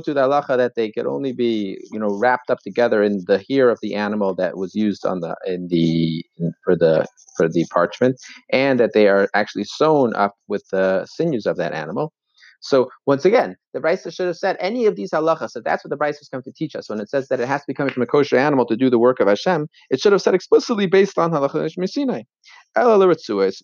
to 0.00 0.12
the 0.12 0.20
halacha 0.20 0.56
that 0.58 0.72
they 0.76 0.90
could 0.90 1.06
only 1.06 1.32
be, 1.32 1.78
you 1.90 1.98
know, 1.98 2.08
wrapped 2.10 2.50
up 2.50 2.58
together 2.60 3.02
in 3.02 3.24
the 3.26 3.42
hair 3.48 3.70
of 3.70 3.78
the 3.80 3.94
animal 3.94 4.34
that 4.34 4.58
was 4.58 4.74
used 4.74 5.06
on 5.06 5.20
the 5.20 5.34
in 5.46 5.68
the 5.68 6.22
in, 6.36 6.52
for 6.62 6.76
the 6.76 7.06
for 7.36 7.48
the 7.48 7.64
parchment, 7.72 8.20
and 8.52 8.78
that 8.78 8.92
they 8.92 9.08
are 9.08 9.28
actually 9.34 9.64
sewn 9.64 10.14
up 10.16 10.34
with 10.48 10.64
the 10.70 11.06
sinews 11.06 11.46
of 11.46 11.56
that 11.56 11.72
animal. 11.72 12.12
So 12.60 12.90
once 13.06 13.24
again, 13.24 13.56
the 13.72 13.80
Brisa 13.80 14.12
should 14.12 14.26
have 14.26 14.36
said 14.36 14.56
any 14.60 14.84
of 14.86 14.96
these 14.96 15.10
halachas. 15.10 15.52
So 15.52 15.60
that's 15.64 15.84
what 15.84 15.90
the 15.90 15.96
Brisa 15.96 16.20
is 16.20 16.28
coming 16.28 16.42
to 16.42 16.52
teach 16.52 16.74
us. 16.74 16.90
When 16.90 17.00
it 17.00 17.08
says 17.08 17.28
that 17.28 17.40
it 17.40 17.48
has 17.48 17.62
to 17.62 17.66
be 17.68 17.74
coming 17.74 17.94
from 17.94 18.02
a 18.02 18.06
kosher 18.06 18.36
animal 18.36 18.66
to 18.66 18.76
do 18.76 18.90
the 18.90 18.98
work 18.98 19.20
of 19.20 19.28
Hashem, 19.28 19.68
it 19.90 20.00
should 20.00 20.12
have 20.12 20.20
said 20.20 20.34
explicitly 20.34 20.86
based 20.86 21.18
on 21.18 21.30
halacha 21.30 21.70
Sinai. 21.88 22.22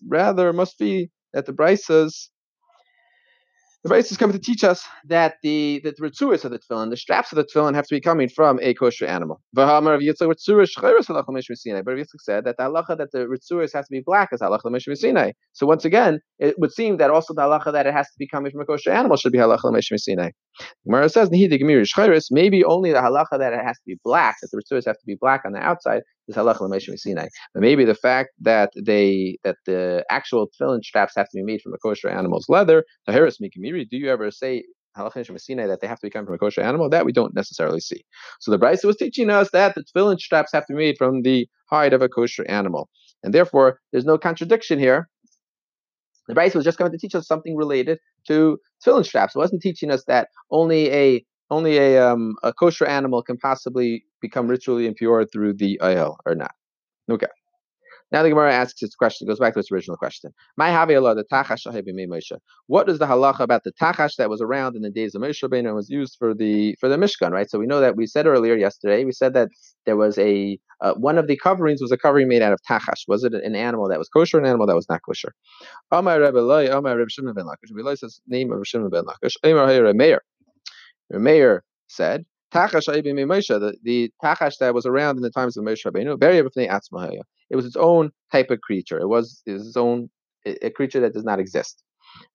Rather, 0.09 0.53
must 0.53 0.79
be 0.79 1.09
that 1.33 1.45
the 1.45 1.53
Brisas 1.53 2.29
the 3.85 3.93
Bais 3.93 4.09
is 4.09 4.17
coming 4.17 4.33
to 4.33 4.41
teach 4.41 4.63
us 4.63 4.83
that 5.05 5.35
the 5.43 5.79
the 5.83 5.91
ritzuas 6.01 6.43
of 6.43 6.49
the 6.49 6.57
tefillin, 6.57 6.89
the 6.89 6.97
straps 6.97 7.31
of 7.31 7.35
the 7.35 7.43
tefillin, 7.43 7.75
have 7.75 7.85
to 7.85 7.93
be 7.93 8.01
coming 8.01 8.27
from 8.27 8.59
a 8.63 8.73
kosher 8.73 9.05
animal. 9.05 9.39
But 9.53 9.67
Yitzchak 9.79 10.17
said 12.17 12.45
that 12.45 12.57
the 12.57 12.63
halacha 12.63 12.97
that 12.97 13.11
the 13.11 13.27
ritzuas 13.27 13.73
has 13.73 13.85
to 13.85 13.91
be 13.91 14.01
black 14.03 14.29
is 14.31 14.41
halacha 14.41 14.65
l'mishmi 14.65 15.31
So 15.53 15.67
once 15.67 15.85
again, 15.85 16.19
it 16.39 16.57
would 16.57 16.71
seem 16.71 16.97
that 16.97 17.11
also 17.11 17.35
the 17.35 17.43
halacha 17.43 17.71
that 17.73 17.85
it 17.85 17.93
has 17.93 18.07
to 18.07 18.15
be 18.17 18.27
coming 18.27 18.51
from 18.51 18.61
a 18.61 18.65
kosher 18.65 18.89
animal 18.89 19.17
should 19.17 19.31
be 19.31 19.37
halacha 19.37 19.65
l'mishmi 19.65 20.31
Gemara 20.87 21.07
says 21.07 21.29
maybe 22.31 22.63
only 22.63 22.91
the 22.91 22.99
halacha 22.99 23.37
that 23.37 23.53
it 23.53 23.59
has 23.63 23.75
to 23.75 23.83
be 23.85 23.99
black, 24.03 24.37
that 24.41 24.49
the 24.51 24.57
ritzuas 24.57 24.85
have 24.87 24.97
to 24.97 25.05
be 25.05 25.15
black 25.21 25.43
on 25.45 25.51
the 25.51 25.59
outside, 25.59 26.01
is 26.27 26.35
halacha 26.35 26.61
l'meshim 26.61 26.97
Sinai. 26.97 27.27
But 27.53 27.61
maybe 27.61 27.85
the 27.85 27.95
fact 27.95 28.29
that 28.41 28.71
they 28.75 29.37
that 29.43 29.57
the 29.65 30.05
actual 30.09 30.49
tefillin 30.49 30.83
straps 30.83 31.13
have 31.15 31.27
to 31.29 31.37
be 31.37 31.43
made 31.43 31.61
from 31.61 31.73
a 31.73 31.77
kosher 31.77 32.09
animal's 32.09 32.47
leather, 32.49 32.83
tahiris 33.07 33.37
mikimiri. 33.41 33.87
Do 33.89 33.97
you 33.97 34.09
ever 34.09 34.31
say 34.31 34.63
halacha 34.97 35.39
Sinai 35.39 35.67
that 35.67 35.81
they 35.81 35.87
have 35.87 35.99
to 35.99 36.07
be 36.07 36.09
coming 36.09 36.25
from 36.25 36.35
a 36.35 36.39
kosher 36.39 36.61
animal? 36.61 36.89
That 36.89 37.05
we 37.05 37.11
don't 37.11 37.35
necessarily 37.35 37.79
see. 37.79 38.03
So 38.39 38.51
the 38.51 38.59
Brisa 38.59 38.85
was 38.85 38.97
teaching 38.97 39.29
us 39.29 39.51
that 39.51 39.75
the 39.75 39.83
tefillin 39.83 40.19
straps 40.19 40.51
have 40.53 40.65
to 40.67 40.73
be 40.73 40.79
made 40.79 40.97
from 40.97 41.21
the 41.21 41.47
hide 41.69 41.93
of 41.93 42.01
a 42.01 42.09
kosher 42.09 42.45
animal, 42.49 42.89
and 43.23 43.33
therefore 43.33 43.79
there's 43.91 44.05
no 44.05 44.17
contradiction 44.17 44.79
here. 44.79 45.09
The 46.27 46.33
Brisa 46.33 46.55
was 46.55 46.65
just 46.65 46.79
going 46.79 46.91
to 46.91 46.97
teach 46.97 47.13
us 47.13 47.27
something 47.27 47.55
related 47.55 47.99
to 48.27 48.57
tefillin 48.83 49.05
straps. 49.05 49.35
It 49.35 49.39
wasn't 49.39 49.61
teaching 49.61 49.91
us 49.91 50.03
that 50.07 50.29
only 50.49 50.91
a 50.91 51.25
only 51.49 51.77
a 51.77 52.05
um, 52.05 52.35
a 52.43 52.53
kosher 52.53 52.85
animal 52.85 53.21
can 53.21 53.37
possibly 53.37 54.03
become 54.21 54.47
ritually 54.47 54.87
impure 54.87 55.25
through 55.25 55.53
the 55.53 55.79
oil 55.83 56.17
or 56.25 56.35
not. 56.35 56.53
Okay. 57.09 57.27
Now 58.11 58.23
the 58.23 58.29
Gemara 58.29 58.53
asks 58.53 58.81
its 58.83 58.95
question, 58.95 59.27
goes 59.27 59.39
back 59.39 59.53
to 59.55 59.59
its 59.59 59.71
original 59.71 59.97
question. 59.97 60.31
My 60.57 60.69
the 60.69 61.25
tachash. 61.31 62.31
What 62.67 62.87
is 62.87 62.99
the 62.99 63.07
halacha 63.07 63.39
about 63.41 63.63
the 63.63 63.73
tachash 63.81 64.15
that 64.17 64.29
was 64.29 64.41
around 64.41 64.75
in 64.75 64.83
the 64.83 64.91
days 64.91 65.15
of 65.15 65.21
Moshe 65.21 65.43
Rabbeinu 65.43 65.67
and 65.67 65.75
was 65.75 65.89
used 65.89 66.15
for 66.19 66.33
the 66.33 66.75
for 66.79 66.87
the 66.87 66.97
Mishkan, 66.97 67.31
right? 67.31 67.49
So 67.49 67.57
we 67.59 67.65
know 67.65 67.81
that 67.81 67.95
we 67.97 68.05
said 68.05 68.27
earlier 68.27 68.55
yesterday, 68.55 69.03
we 69.05 69.11
said 69.11 69.33
that 69.33 69.49
there 69.85 69.97
was 69.97 70.17
a 70.19 70.57
uh, 70.81 70.93
one 70.93 71.17
of 71.17 71.27
the 71.27 71.37
coverings 71.37 71.81
was 71.81 71.91
a 71.91 71.97
covering 71.97 72.27
made 72.27 72.41
out 72.41 72.53
of 72.53 72.59
tachash. 72.69 73.01
Was 73.07 73.23
it 73.23 73.33
an 73.33 73.55
animal 73.55 73.89
that 73.89 73.99
was 73.99 74.07
kosher, 74.07 74.37
an 74.37 74.45
animal 74.45 74.67
that 74.67 74.75
was 74.75 74.87
not 74.87 75.01
kosher? 75.05 75.33
Amar 75.91 76.21
Rebbe 76.21 76.39
Loi, 76.39 76.71
Amar 76.71 76.97
Rebbe 76.97 77.09
Shimon 77.09 77.33
ben 77.33 77.45
Lakish. 77.45 77.71
Rebbe 77.71 77.97
says 77.97 78.21
name 78.27 78.51
of 78.51 78.65
Shimon 78.67 78.91
ben 78.91 79.03
Lakish. 79.03 79.35
Amar 79.43 79.93
Meir. 79.93 80.21
Meir 81.11 81.63
said 81.87 82.25
Tachash 82.53 82.85
the, 82.85 83.75
the 83.83 84.11
Tachash 84.23 84.57
that 84.59 84.73
was 84.73 84.85
around 84.85 85.17
in 85.17 85.23
the 85.23 85.29
times 85.29 85.57
of 85.57 85.65
Moshe 85.65 85.85
Rabbeinu, 85.85 87.21
It 87.49 87.55
was 87.55 87.65
its 87.65 87.75
own 87.75 88.11
type 88.31 88.49
of 88.49 88.61
creature. 88.61 88.99
It 88.99 89.07
was, 89.07 89.41
it 89.45 89.51
was 89.53 89.67
its 89.67 89.77
own 89.77 90.09
a 90.45 90.69
creature 90.69 90.99
that 91.01 91.13
does 91.13 91.23
not 91.23 91.39
exist. 91.39 91.83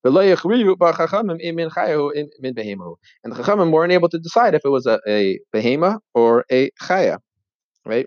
And 0.04 0.14
the 0.14 0.20
Chachamim 3.36 3.72
weren't 3.72 3.92
able 3.92 4.08
to 4.08 4.18
decide 4.18 4.54
if 4.54 4.62
it 4.64 4.68
was 4.68 4.86
a, 4.86 5.00
a 5.06 5.38
behema 5.54 6.00
or 6.12 6.44
a 6.50 6.70
chaya, 6.82 7.18
right? 7.86 8.06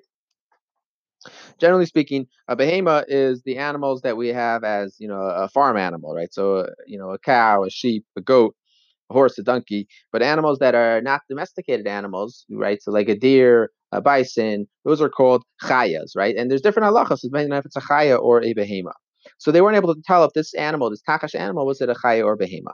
Generally 1.59 1.85
speaking, 1.85 2.27
a 2.49 2.57
behema 2.57 3.05
is 3.07 3.41
the 3.43 3.57
animals 3.57 4.01
that 4.01 4.17
we 4.17 4.27
have 4.29 4.63
as 4.65 4.97
you 4.99 5.07
know 5.07 5.21
a 5.21 5.47
farm 5.47 5.77
animal, 5.77 6.13
right? 6.13 6.33
So 6.33 6.67
you 6.85 6.97
know 6.99 7.11
a 7.11 7.19
cow, 7.19 7.63
a 7.63 7.69
sheep, 7.69 8.05
a 8.17 8.21
goat, 8.21 8.55
a 9.09 9.13
horse, 9.13 9.37
a 9.37 9.43
donkey, 9.43 9.87
but 10.11 10.21
animals 10.21 10.59
that 10.59 10.75
are 10.75 11.01
not 11.01 11.21
domesticated 11.29 11.87
animals, 11.87 12.45
right? 12.51 12.81
So 12.81 12.91
like 12.91 13.09
a 13.09 13.15
deer, 13.15 13.69
a 13.91 14.01
bison, 14.01 14.67
those 14.85 15.01
are 15.01 15.09
called 15.09 15.43
chayas, 15.61 16.11
right? 16.15 16.35
And 16.35 16.49
there's 16.49 16.61
different 16.61 16.89
halachas 16.89 17.19
depending 17.21 17.51
on 17.51 17.59
if 17.59 17.65
it's 17.65 17.75
a 17.75 17.81
chaya 17.81 18.19
or 18.19 18.41
a 18.41 18.53
behema. 18.53 18.93
So 19.37 19.51
they 19.51 19.61
weren't 19.61 19.77
able 19.77 19.93
to 19.93 20.01
tell 20.05 20.23
if 20.25 20.33
this 20.33 20.53
animal, 20.55 20.89
this 20.89 21.01
tachash 21.07 21.35
animal, 21.35 21.65
was 21.65 21.81
it 21.81 21.89
a 21.89 21.93
chaya 21.93 22.25
or 22.25 22.37
behema. 22.37 22.73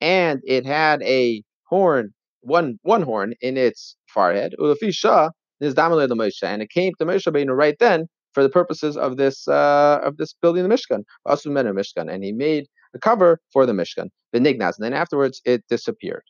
And 0.00 0.40
it 0.44 0.66
had 0.66 1.02
a 1.02 1.42
horn, 1.68 2.10
one 2.40 2.78
one 2.82 3.02
horn 3.02 3.34
in 3.40 3.56
its 3.56 3.96
forehead. 4.12 4.54
And 4.58 6.62
it 6.62 6.70
came 6.70 6.92
to 6.98 7.04
Moshe 7.04 7.56
right 7.56 7.76
then 7.78 8.06
for 8.32 8.42
the 8.42 8.48
purposes 8.48 8.96
of 8.96 9.16
this 9.16 9.46
uh, 9.46 10.00
of 10.02 10.16
this 10.16 10.34
building 10.40 10.68
the 10.68 10.74
Mishkan, 10.74 11.04
Mishkan, 11.28 12.12
and 12.12 12.24
he 12.24 12.32
made 12.32 12.66
a 12.94 12.98
cover 12.98 13.40
for 13.52 13.66
the 13.66 13.72
Mishkan, 13.72 14.08
the 14.32 14.38
Nignaz, 14.38 14.76
and 14.76 14.84
then 14.84 14.92
afterwards 14.92 15.40
it 15.44 15.62
disappeared. 15.68 16.24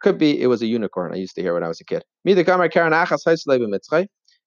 Could 0.00 0.18
be 0.18 0.40
it 0.40 0.48
was 0.48 0.62
a 0.62 0.66
unicorn. 0.66 1.12
I 1.12 1.16
used 1.16 1.34
to 1.36 1.42
hear 1.42 1.54
when 1.54 1.62
I 1.62 1.68
was 1.68 1.80
a 1.80 1.84
kid. 1.84 2.02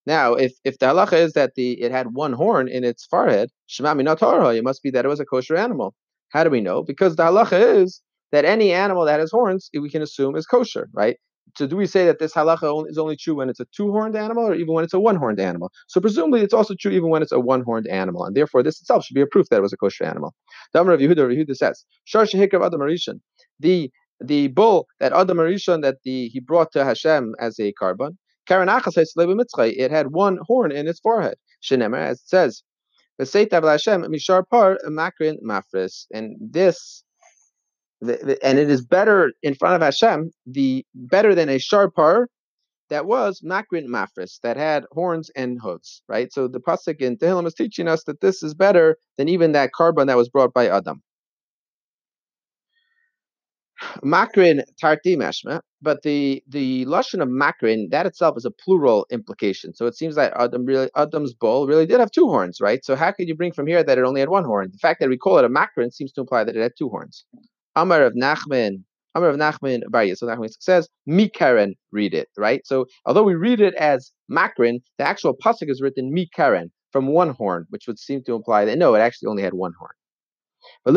Now, 0.07 0.33
if 0.33 0.53
if 0.63 0.77
the 0.79 0.85
halacha 0.85 1.13
is 1.13 1.33
that 1.33 1.55
the 1.55 1.81
it 1.81 1.91
had 1.91 2.07
one 2.13 2.33
horn 2.33 2.67
in 2.67 2.83
its 2.83 3.05
forehead, 3.05 3.49
it 3.79 4.63
must 4.63 4.83
be 4.83 4.91
that 4.91 5.05
it 5.05 5.07
was 5.07 5.19
a 5.19 5.25
kosher 5.25 5.55
animal. 5.55 5.95
How 6.29 6.43
do 6.43 6.49
we 6.49 6.61
know? 6.61 6.83
Because 6.83 7.15
the 7.15 7.23
halacha 7.23 7.81
is 7.81 8.01
that 8.31 8.45
any 8.45 8.73
animal 8.73 9.05
that 9.05 9.19
has 9.19 9.31
horns, 9.31 9.69
we 9.73 9.89
can 9.89 10.01
assume 10.01 10.35
is 10.35 10.45
kosher, 10.45 10.89
right? 10.93 11.17
So 11.57 11.67
do 11.67 11.75
we 11.77 11.85
say 11.85 12.05
that 12.05 12.19
this 12.19 12.33
halacha 12.33 12.89
is 12.89 12.97
only 12.97 13.15
true 13.15 13.35
when 13.35 13.49
it's 13.49 13.59
a 13.59 13.65
two-horned 13.75 14.15
animal, 14.15 14.45
or 14.47 14.55
even 14.55 14.73
when 14.73 14.83
it's 14.83 14.93
a 14.93 14.99
one-horned 14.99 15.39
animal? 15.39 15.71
So 15.87 16.01
presumably, 16.01 16.41
it's 16.41 16.53
also 16.53 16.75
true 16.77 16.91
even 16.91 17.09
when 17.09 17.21
it's 17.21 17.31
a 17.31 17.39
one-horned 17.39 17.87
animal, 17.87 18.25
and 18.25 18.35
therefore 18.35 18.63
this 18.63 18.81
itself 18.81 19.05
should 19.05 19.15
be 19.15 19.21
a 19.21 19.27
proof 19.27 19.47
that 19.49 19.57
it 19.57 19.61
was 19.61 19.71
a 19.73 19.77
kosher 19.77 20.03
animal. 20.03 20.33
The 20.73 20.81
of 20.81 20.99
Yehuda, 20.99 21.33
Yehuda 21.33 21.55
says, 21.55 21.85
"Shar 22.03 22.25
shehikav 22.25 22.65
Adam 22.65 22.81
the 23.59 23.91
the 24.19 24.47
bull 24.47 24.87
that 24.99 25.13
Adam 25.13 25.37
Arishon 25.37 25.81
that 25.81 25.97
the 26.03 26.27
he 26.27 26.39
brought 26.39 26.71
to 26.73 26.83
Hashem 26.83 27.35
as 27.39 27.59
a 27.59 27.73
korban. 27.81 28.17
It 28.47 29.91
had 29.91 30.11
one 30.11 30.39
horn 30.47 30.71
in 30.71 30.87
its 30.87 30.99
forehead. 30.99 31.35
Shenemer, 31.63 31.97
as 31.97 32.21
it 32.21 32.27
says, 32.27 32.63
and 36.13 36.37
this. 36.39 37.04
And 38.01 38.59
it 38.59 38.69
is 38.69 38.85
better 38.85 39.33
in 39.41 39.55
front 39.55 39.75
of 39.75 39.81
Hashem, 39.81 40.31
the 40.45 40.85
better 40.93 41.33
than 41.33 41.49
a 41.49 41.57
sharpar 41.57 42.27
that 42.89 43.05
was 43.05 43.41
makrin 43.41 43.87
mafris, 43.87 44.39
that 44.41 44.57
had 44.57 44.85
horns 44.91 45.31
and 45.35 45.59
hooves, 45.61 46.03
right? 46.07 46.31
So 46.31 46.47
the 46.47 46.59
pasuk 46.59 47.01
in 47.01 47.17
Tehillim 47.17 47.47
is 47.47 47.53
teaching 47.53 47.87
us 47.87 48.03
that 48.03 48.21
this 48.21 48.43
is 48.43 48.53
better 48.53 48.97
than 49.17 49.27
even 49.29 49.53
that 49.53 49.71
korban 49.77 50.07
that 50.07 50.17
was 50.17 50.29
brought 50.29 50.53
by 50.53 50.67
Adam. 50.67 51.01
Makrin 54.03 54.63
tarti 54.79 55.17
meshma, 55.17 55.61
but 55.81 56.01
the 56.03 56.43
the 56.47 56.85
lashon 56.85 57.21
of 57.21 57.27
makrin 57.27 57.89
that 57.91 58.05
itself 58.05 58.37
is 58.37 58.45
a 58.45 58.51
plural 58.51 59.05
implication. 59.11 59.73
So 59.73 59.85
it 59.85 59.95
seems 59.95 60.15
that 60.15 60.33
Adam 60.39 60.65
really 60.65 60.89
Adam's 60.95 61.33
bull 61.33 61.67
really 61.67 61.85
did 61.85 61.99
have 61.99 62.11
two 62.11 62.27
horns, 62.27 62.61
right? 62.61 62.85
So 62.85 62.95
how 62.95 63.11
could 63.11 63.27
you 63.27 63.35
bring 63.35 63.51
from 63.51 63.67
here 63.67 63.83
that 63.83 63.97
it 63.97 64.05
only 64.05 64.21
had 64.21 64.29
one 64.29 64.45
horn? 64.45 64.69
The 64.71 64.77
fact 64.77 65.01
that 65.01 65.09
we 65.09 65.17
call 65.17 65.37
it 65.39 65.45
a 65.45 65.49
makrin 65.49 65.91
seems 65.93 66.13
to 66.13 66.21
imply 66.21 66.43
that 66.45 66.55
it 66.55 66.61
had 66.61 66.73
two 66.77 66.89
horns. 66.89 67.25
Amar 67.75 68.03
of 68.03 68.13
Nachman, 68.13 68.83
Amar 69.15 69.29
of 69.29 69.37
Nachman 69.37 69.81
Bar 69.89 70.07
So 70.15 70.27
Nachman 70.27 70.49
says 70.59 70.89
mikaren 71.07 71.73
read 71.91 72.13
it, 72.13 72.29
right? 72.37 72.61
So 72.65 72.85
although 73.05 73.23
we 73.23 73.35
read 73.35 73.61
it 73.61 73.73
as 73.75 74.11
makrin, 74.31 74.81
the 74.97 75.05
actual 75.05 75.35
pasuk 75.35 75.69
is 75.69 75.81
written 75.81 76.13
mikaren 76.13 76.69
from 76.91 77.07
one 77.07 77.29
horn, 77.29 77.65
which 77.69 77.87
would 77.87 77.99
seem 77.99 78.23
to 78.23 78.33
imply 78.35 78.65
that 78.65 78.77
no, 78.77 78.95
it 78.95 78.99
actually 78.99 79.27
only 79.27 79.43
had 79.43 79.53
one 79.53 79.73
horn. 79.77 79.91
So 80.87 80.93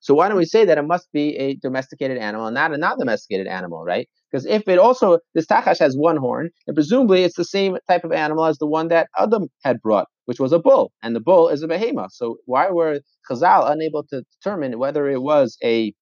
So 0.00 0.14
why 0.14 0.28
don't 0.28 0.36
we 0.36 0.44
say 0.44 0.64
that 0.64 0.78
it 0.78 0.86
must 0.86 1.12
be 1.12 1.36
a 1.36 1.56
domesticated 1.56 2.18
animal 2.18 2.46
and 2.46 2.54
not 2.54 2.72
a 2.72 2.78
non-domesticated 2.78 3.46
animal, 3.46 3.84
right? 3.84 4.08
Because 4.30 4.46
if 4.46 4.68
it 4.68 4.78
also 4.78 5.18
this 5.34 5.46
tachash 5.46 5.78
has 5.78 5.96
one 5.96 6.16
horn, 6.16 6.50
then 6.66 6.74
presumably 6.74 7.24
it's 7.24 7.36
the 7.36 7.44
same 7.44 7.76
type 7.88 8.04
of 8.04 8.12
animal 8.12 8.44
as 8.44 8.58
the 8.58 8.66
one 8.66 8.88
that 8.88 9.08
Adam 9.18 9.48
had 9.64 9.80
brought, 9.80 10.08
which 10.26 10.38
was 10.38 10.52
a 10.52 10.58
bull, 10.58 10.92
and 11.02 11.16
the 11.16 11.20
bull 11.20 11.48
is 11.48 11.62
a 11.62 11.68
behema. 11.68 12.08
So 12.10 12.36
why 12.44 12.70
were 12.70 13.00
Chazal 13.28 13.70
unable 13.70 14.04
to 14.10 14.22
determine 14.34 14.78
whether 14.78 15.08
it 15.08 15.22
was 15.22 15.56
a 15.64 15.92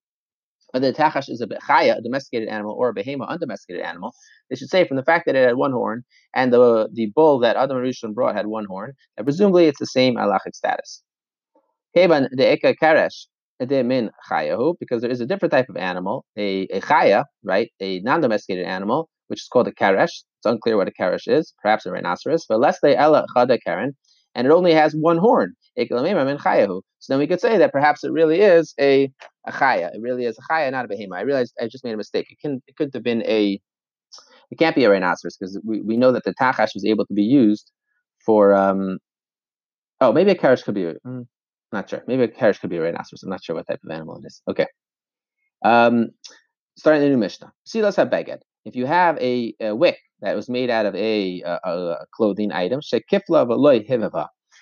whether 0.72 0.90
the 0.90 0.98
tachash 0.98 1.30
is 1.30 1.40
a 1.40 1.46
bechaya, 1.46 1.98
a 1.98 2.02
domesticated 2.02 2.48
animal, 2.48 2.74
or 2.76 2.88
a 2.88 2.94
behema, 2.94 3.28
undomesticated 3.28 3.84
animal? 3.84 4.12
They 4.50 4.56
should 4.56 4.70
say 4.70 4.84
from 4.86 4.96
the 4.96 5.04
fact 5.04 5.26
that 5.26 5.36
it 5.36 5.46
had 5.46 5.56
one 5.56 5.70
horn 5.72 6.04
and 6.34 6.52
the 6.52 6.88
the 6.92 7.06
bull 7.14 7.38
that 7.40 7.56
Adam 7.56 7.76
Rishon 7.76 8.12
brought 8.12 8.34
had 8.34 8.48
one 8.48 8.66
horn, 8.68 8.94
that 9.16 9.24
presumably 9.24 9.66
it's 9.66 9.78
the 9.78 9.86
same 9.86 10.16
halachic 10.16 10.54
status. 10.54 11.02
Keban 11.96 12.28
de 12.36 12.56
eka 12.56 12.74
karesh 12.82 13.26
min 13.60 14.10
chayahu, 14.28 14.74
because 14.80 15.00
there 15.00 15.10
is 15.10 15.20
a 15.20 15.26
different 15.26 15.52
type 15.52 15.68
of 15.68 15.76
animal, 15.76 16.24
a, 16.36 16.62
a 16.72 16.80
chaya, 16.80 17.24
right, 17.44 17.70
a 17.80 18.00
non-domesticated 18.00 18.66
animal, 18.66 19.08
which 19.28 19.40
is 19.40 19.48
called 19.48 19.68
a 19.68 19.72
karesh. 19.72 20.10
It's 20.38 20.46
unclear 20.46 20.76
what 20.76 20.88
a 20.88 20.92
karesh 21.00 21.28
is, 21.28 21.54
perhaps 21.62 21.86
a 21.86 21.92
rhinoceros, 21.92 22.46
but 22.48 22.58
less 22.58 22.80
they 22.82 22.96
ela 22.96 23.24
chada 23.36 23.58
karen, 23.64 23.96
and 24.34 24.46
it 24.46 24.50
only 24.50 24.72
has 24.72 24.94
one 24.94 25.18
horn. 25.18 25.54
So 25.76 25.84
then 27.08 27.18
we 27.18 27.26
could 27.26 27.40
say 27.40 27.58
that 27.58 27.72
perhaps 27.72 28.04
it 28.04 28.12
really 28.12 28.40
is 28.40 28.74
a, 28.78 29.10
a 29.46 29.52
chaya. 29.52 29.94
It 29.94 30.00
really 30.00 30.24
is 30.24 30.38
a 30.38 30.52
chaya, 30.52 30.70
not 30.70 30.84
a 30.84 30.88
behema. 30.88 31.16
I 31.16 31.22
realized 31.22 31.54
I 31.60 31.66
just 31.66 31.84
made 31.84 31.94
a 31.94 31.96
mistake. 31.96 32.26
It 32.30 32.38
can 32.40 32.62
it 32.66 32.76
couldn't 32.76 32.94
have 32.94 33.02
been 33.02 33.22
a 33.24 33.60
it 34.50 34.58
can't 34.58 34.76
be 34.76 34.84
a 34.84 34.90
rhinoceros 34.90 35.36
because 35.36 35.60
we, 35.64 35.80
we 35.80 35.96
know 35.96 36.12
that 36.12 36.24
the 36.24 36.34
tachash 36.34 36.74
was 36.74 36.84
able 36.84 37.06
to 37.06 37.14
be 37.14 37.24
used 37.24 37.72
for 38.24 38.54
um 38.54 38.98
oh 40.00 40.12
maybe 40.12 40.30
a 40.30 40.36
karesh 40.36 40.62
could 40.62 40.74
be 40.74 40.92
mm, 41.06 41.26
not 41.72 41.90
sure. 41.90 42.02
Maybe 42.06 42.22
a 42.22 42.28
karesh 42.28 42.60
could 42.60 42.70
be 42.70 42.76
a 42.76 42.82
rhinoceros. 42.82 43.22
I'm 43.22 43.30
not 43.30 43.44
sure 43.44 43.56
what 43.56 43.66
type 43.66 43.80
of 43.84 43.90
animal 43.90 44.16
it 44.18 44.26
is. 44.26 44.40
Okay. 44.48 44.66
Um, 45.64 46.10
starting 46.76 47.02
the 47.02 47.08
new 47.08 47.18
Mishnah. 47.18 47.52
See, 47.64 47.82
let's 47.82 47.96
have 47.96 48.08
beged. 48.08 48.40
If 48.64 48.74
you 48.74 48.86
have 48.86 49.18
a, 49.18 49.54
a, 49.60 49.74
wick 49.74 49.98
that 50.20 50.34
was 50.34 50.48
made 50.48 50.70
out 50.70 50.86
of 50.86 50.94
a, 50.94 51.42
a, 51.42 51.58
a 51.64 52.06
clothing 52.14 52.52
item, 52.52 52.80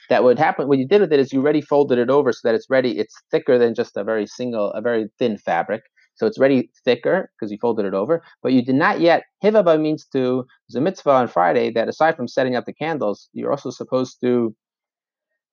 that 0.09 0.25
would 0.25 0.39
happen. 0.39 0.69
What 0.69 0.79
you 0.79 0.87
did 0.87 1.01
with 1.01 1.13
it 1.13 1.21
is 1.21 1.33
you 1.33 1.41
already 1.41 1.61
folded 1.61 1.99
it 1.99 2.11
over 2.11 2.33
so 2.33 2.41
that 2.45 2.55
it's 2.55 2.69
ready. 2.69 2.99
It's 2.99 3.15
thicker 3.31 3.59
than 3.59 3.75
just 3.75 3.97
a 3.97 4.05
very 4.05 4.27
single, 4.27 4.71
a 4.73 4.81
very 4.81 5.09
thin 5.19 5.39
fabric. 5.39 5.83
So 6.17 6.27
it's 6.27 6.39
ready 6.39 6.71
thicker 6.85 7.31
because 7.35 7.51
you 7.51 7.59
folded 7.61 7.87
it 7.87 7.95
over, 7.95 8.23
but 8.43 8.53
you 8.53 8.63
did 8.63 8.75
not 8.75 9.01
yet. 9.01 9.23
Hivaba 9.43 9.81
means 9.81 10.07
to, 10.13 10.45
a 10.75 10.81
mitzvah 10.81 11.11
on 11.11 11.29
Friday 11.29 11.71
that 11.73 11.89
aside 11.89 12.17
from 12.17 12.29
setting 12.29 12.57
up 12.57 12.65
the 12.65 12.73
candles, 12.73 13.29
you're 13.33 13.51
also 13.51 13.71
supposed 13.71 14.21
to 14.23 14.55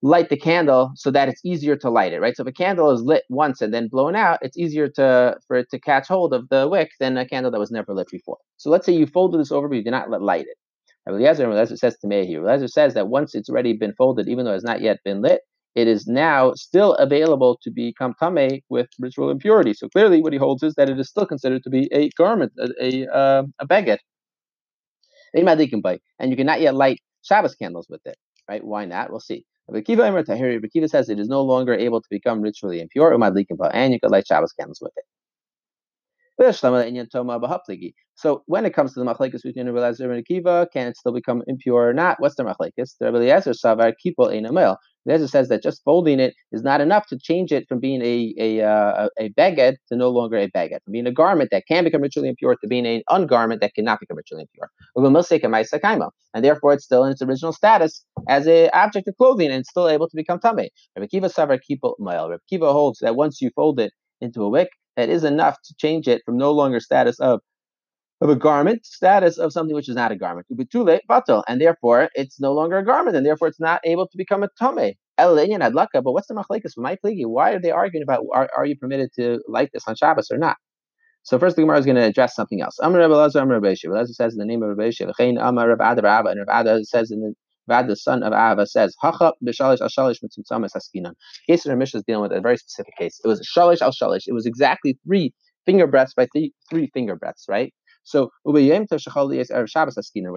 light 0.02 0.28
the 0.30 0.36
candle 0.36 0.92
so 0.96 1.10
that 1.10 1.28
it's 1.28 1.44
easier 1.44 1.76
to 1.76 1.90
light 1.90 2.12
it, 2.12 2.20
right? 2.20 2.36
So 2.36 2.42
if 2.42 2.48
a 2.48 2.52
candle 2.52 2.90
is 2.92 3.02
lit 3.02 3.24
once 3.28 3.60
and 3.60 3.74
then 3.74 3.88
blown 3.88 4.16
out, 4.16 4.38
it's 4.42 4.56
easier 4.58 4.88
to 4.90 5.36
for 5.46 5.56
it 5.56 5.68
to 5.70 5.80
catch 5.80 6.08
hold 6.08 6.34
of 6.34 6.48
the 6.48 6.68
wick 6.68 6.90
than 7.00 7.16
a 7.16 7.26
candle 7.28 7.50
that 7.52 7.60
was 7.60 7.70
never 7.70 7.94
lit 7.94 8.08
before. 8.10 8.38
So 8.56 8.70
let's 8.70 8.86
say 8.86 8.92
you 8.94 9.06
folded 9.06 9.40
this 9.40 9.52
over, 9.52 9.68
but 9.68 9.76
you 9.76 9.84
did 9.84 9.90
not 9.90 10.10
let 10.10 10.22
light 10.22 10.46
it. 10.46 10.56
Eliezer, 11.08 11.50
Eliezer 11.50 11.76
says 11.76 11.98
to 12.00 12.08
me 12.08 12.26
here, 12.26 12.40
Eliezer 12.46 12.68
says 12.68 12.94
that 12.94 13.08
once 13.08 13.34
it's 13.34 13.50
already 13.50 13.74
been 13.74 13.94
folded, 13.94 14.28
even 14.28 14.44
though 14.44 14.54
it's 14.54 14.64
not 14.64 14.82
yet 14.82 14.98
been 15.04 15.22
lit, 15.22 15.42
it 15.74 15.88
is 15.88 16.06
now 16.06 16.52
still 16.54 16.94
available 16.96 17.58
to 17.62 17.70
become 17.70 18.14
tame 18.20 18.60
with 18.70 18.88
ritual 19.00 19.30
impurity. 19.30 19.74
So 19.74 19.88
clearly, 19.88 20.22
what 20.22 20.32
he 20.32 20.38
holds 20.38 20.62
is 20.62 20.74
that 20.76 20.90
it 20.90 21.00
is 21.00 21.08
still 21.10 21.26
considered 21.26 21.62
to 21.64 21.70
be 21.70 21.88
a 21.92 22.10
garment, 22.10 22.52
a 22.58 22.68
a, 22.82 23.08
uh, 23.14 23.42
a 23.60 23.66
beged. 23.68 23.98
And 26.18 26.30
you 26.30 26.36
cannot 26.36 26.60
yet 26.60 26.74
light 26.74 27.00
Shabbos 27.22 27.54
candles 27.56 27.86
with 27.90 28.02
it, 28.06 28.16
right? 28.48 28.64
Why 28.64 28.84
not? 28.86 29.10
We'll 29.10 29.20
see. 29.20 29.44
Kiva 29.72 30.88
says 30.88 31.08
it 31.08 31.20
is 31.20 31.28
no 31.28 31.42
longer 31.42 31.74
able 31.74 32.00
to 32.00 32.08
become 32.10 32.40
ritually 32.40 32.80
impure, 32.80 33.12
and 33.12 33.92
you 33.92 34.00
could 34.00 34.10
light 34.10 34.26
Shabbos 34.26 34.52
candles 34.52 34.80
with 34.80 34.92
it. 34.96 35.04
So 38.14 38.42
when 38.46 38.64
it 38.64 38.70
comes 38.72 38.94
to 38.94 39.00
the 39.00 39.06
machlekes 39.06 39.42
between 39.42 39.66
Rabbi 39.68 39.78
Eliezer 39.78 40.10
and 40.10 40.24
Akiva, 40.24 40.66
can 40.72 40.86
it 40.86 40.96
still 40.96 41.12
become 41.12 41.42
impure 41.46 41.88
or 41.88 41.92
not? 41.92 42.18
What's 42.18 42.36
the 42.36 42.44
machlekes? 42.44 42.96
The 42.98 43.12
Rabbi 43.12 43.18
Eliezer 43.18 43.50
savar 43.50 43.92
kipo 44.02 44.28
einamel. 44.30 44.76
Eliezer 45.08 45.28
says 45.28 45.48
that 45.48 45.62
just 45.62 45.82
folding 45.84 46.20
it 46.20 46.34
is 46.52 46.62
not 46.62 46.80
enough 46.80 47.06
to 47.08 47.18
change 47.18 47.52
it 47.52 47.66
from 47.68 47.80
being 47.80 48.02
a 48.02 48.34
a 48.38 48.66
uh, 48.66 49.08
a 49.18 49.30
beged 49.30 49.76
to 49.88 49.96
no 49.96 50.10
longer 50.10 50.36
a 50.36 50.48
beged, 50.50 50.82
from 50.84 50.92
being 50.92 51.06
a 51.06 51.12
garment 51.12 51.50
that 51.50 51.64
can 51.66 51.84
become 51.84 52.02
ritually 52.02 52.28
impure 52.28 52.56
to 52.56 52.66
being 52.66 52.86
an 52.86 53.02
ungarment 53.08 53.60
that 53.60 53.74
cannot 53.74 54.00
become 54.00 54.16
ritually 54.16 54.42
impure. 54.42 54.70
And 56.34 56.44
therefore, 56.44 56.72
it's 56.74 56.84
still 56.84 57.04
in 57.04 57.12
its 57.12 57.22
original 57.22 57.52
status 57.52 58.04
as 58.28 58.46
an 58.46 58.70
object 58.72 59.08
of 59.08 59.16
clothing 59.16 59.50
and 59.50 59.64
still 59.66 59.88
able 59.88 60.08
to 60.08 60.16
become 60.16 60.38
tame. 60.40 60.68
Rabbi 60.96 61.06
Kiva. 61.06 61.30
Rabbi 61.38 61.56
Kiva 62.48 62.72
holds 62.72 62.98
that 63.00 63.16
once 63.16 63.40
you 63.40 63.50
fold 63.56 63.80
it 63.80 63.92
into 64.20 64.42
a 64.42 64.48
wick, 64.48 64.68
that 64.96 65.08
is 65.08 65.24
enough 65.24 65.56
to 65.64 65.74
change 65.78 66.08
it 66.08 66.22
from 66.26 66.36
no 66.36 66.52
longer 66.52 66.80
status 66.80 67.18
of 67.20 67.40
of 68.20 68.28
a 68.28 68.36
garment 68.36 68.84
status 68.84 69.38
of 69.38 69.52
something 69.52 69.74
which 69.74 69.88
is 69.88 69.94
not 69.94 70.12
a 70.12 70.16
garment. 70.16 70.46
Ubitule 70.52 70.98
batal, 71.08 71.42
and 71.48 71.60
therefore 71.60 72.10
it's 72.14 72.40
no 72.40 72.52
longer 72.52 72.78
a 72.78 72.84
garment, 72.84 73.16
and 73.16 73.24
therefore 73.24 73.48
it's 73.48 73.60
not 73.60 73.80
able 73.84 74.06
to 74.06 74.16
become 74.16 74.42
a 74.42 74.48
tame. 74.58 74.94
Elinyan 75.18 75.60
adlaka, 75.60 76.02
but 76.02 76.12
what's 76.12 76.28
the 76.28 76.34
machlekes 76.34 76.74
for 76.74 76.80
my 76.80 76.96
pligi? 76.96 77.26
Why 77.26 77.52
are 77.52 77.60
they 77.60 77.70
arguing 77.70 78.02
about 78.02 78.24
are, 78.34 78.48
are 78.56 78.66
you 78.66 78.76
permitted 78.76 79.10
to 79.16 79.40
light 79.48 79.70
this 79.72 79.84
on 79.86 79.96
Shabbos 79.96 80.30
or 80.30 80.38
not? 80.38 80.56
So 81.22 81.38
first, 81.38 81.56
the 81.56 81.62
Gemara 81.62 81.78
is 81.78 81.84
going 81.84 81.96
to 81.96 82.04
address 82.04 82.34
something 82.34 82.62
else. 82.62 82.78
Amar 82.80 83.00
Rabbi 83.00 83.14
Lazar, 83.14 83.40
Amar 83.40 83.60
Rabbi 83.60 83.74
Rabbi 83.84 84.04
says 84.06 84.32
in 84.32 84.38
the 84.38 84.46
name 84.46 84.62
of 84.62 84.70
Rabbi 84.70 84.88
Yishiv, 84.88 85.12
Amar 85.38 85.68
Rabbi 85.68 85.92
Ada 85.92 86.02
Rabba, 86.02 86.30
and 86.30 86.40
Rabbi 86.40 86.60
Ada 86.60 86.84
says 86.84 87.10
in 87.10 87.20
the 87.20 87.34
Vad, 87.68 87.88
the 87.88 87.96
son 87.96 88.22
of 88.22 88.32
Ava, 88.32 88.66
says, 88.66 88.96
Hacha 89.00 89.32
b'shalish 89.44 89.80
al 89.80 89.88
shalish 89.88 90.16
mitzutzamas 90.24 90.70
haskinan. 90.74 91.12
Case 91.46 91.66
of 91.66 91.78
Mishnah 91.78 91.98
is 91.98 92.04
dealing 92.04 92.22
with 92.22 92.32
a 92.32 92.40
very 92.40 92.56
specific 92.56 92.96
case. 92.98 93.20
It 93.24 93.28
was 93.28 93.46
shalish 93.56 93.80
al 93.80 93.92
shalish. 93.92 94.24
It 94.26 94.32
was 94.32 94.46
exactly 94.46 94.98
three 95.06 95.32
finger 95.66 95.86
breaths 95.86 96.14
by 96.14 96.26
three, 96.32 96.52
three 96.68 96.90
finger 96.92 97.16
breaths, 97.16 97.44
right? 97.48 97.72
So 98.10 98.30
we're 98.44 98.80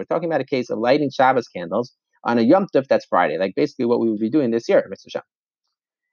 talking 0.08 0.28
about 0.28 0.40
a 0.40 0.44
case 0.44 0.70
of 0.70 0.78
lighting 0.78 1.10
Shabbos 1.10 1.48
candles 1.48 1.92
on 2.22 2.38
a 2.38 2.42
Yom 2.42 2.68
Tov 2.72 2.84
that's 2.88 3.04
Friday, 3.06 3.36
like 3.36 3.54
basically 3.56 3.86
what 3.86 3.98
we 3.98 4.08
would 4.08 4.20
be 4.20 4.30
doing 4.30 4.52
this 4.52 4.68
year, 4.68 4.88
Mr. 4.92 5.10
Shah. 5.10 5.22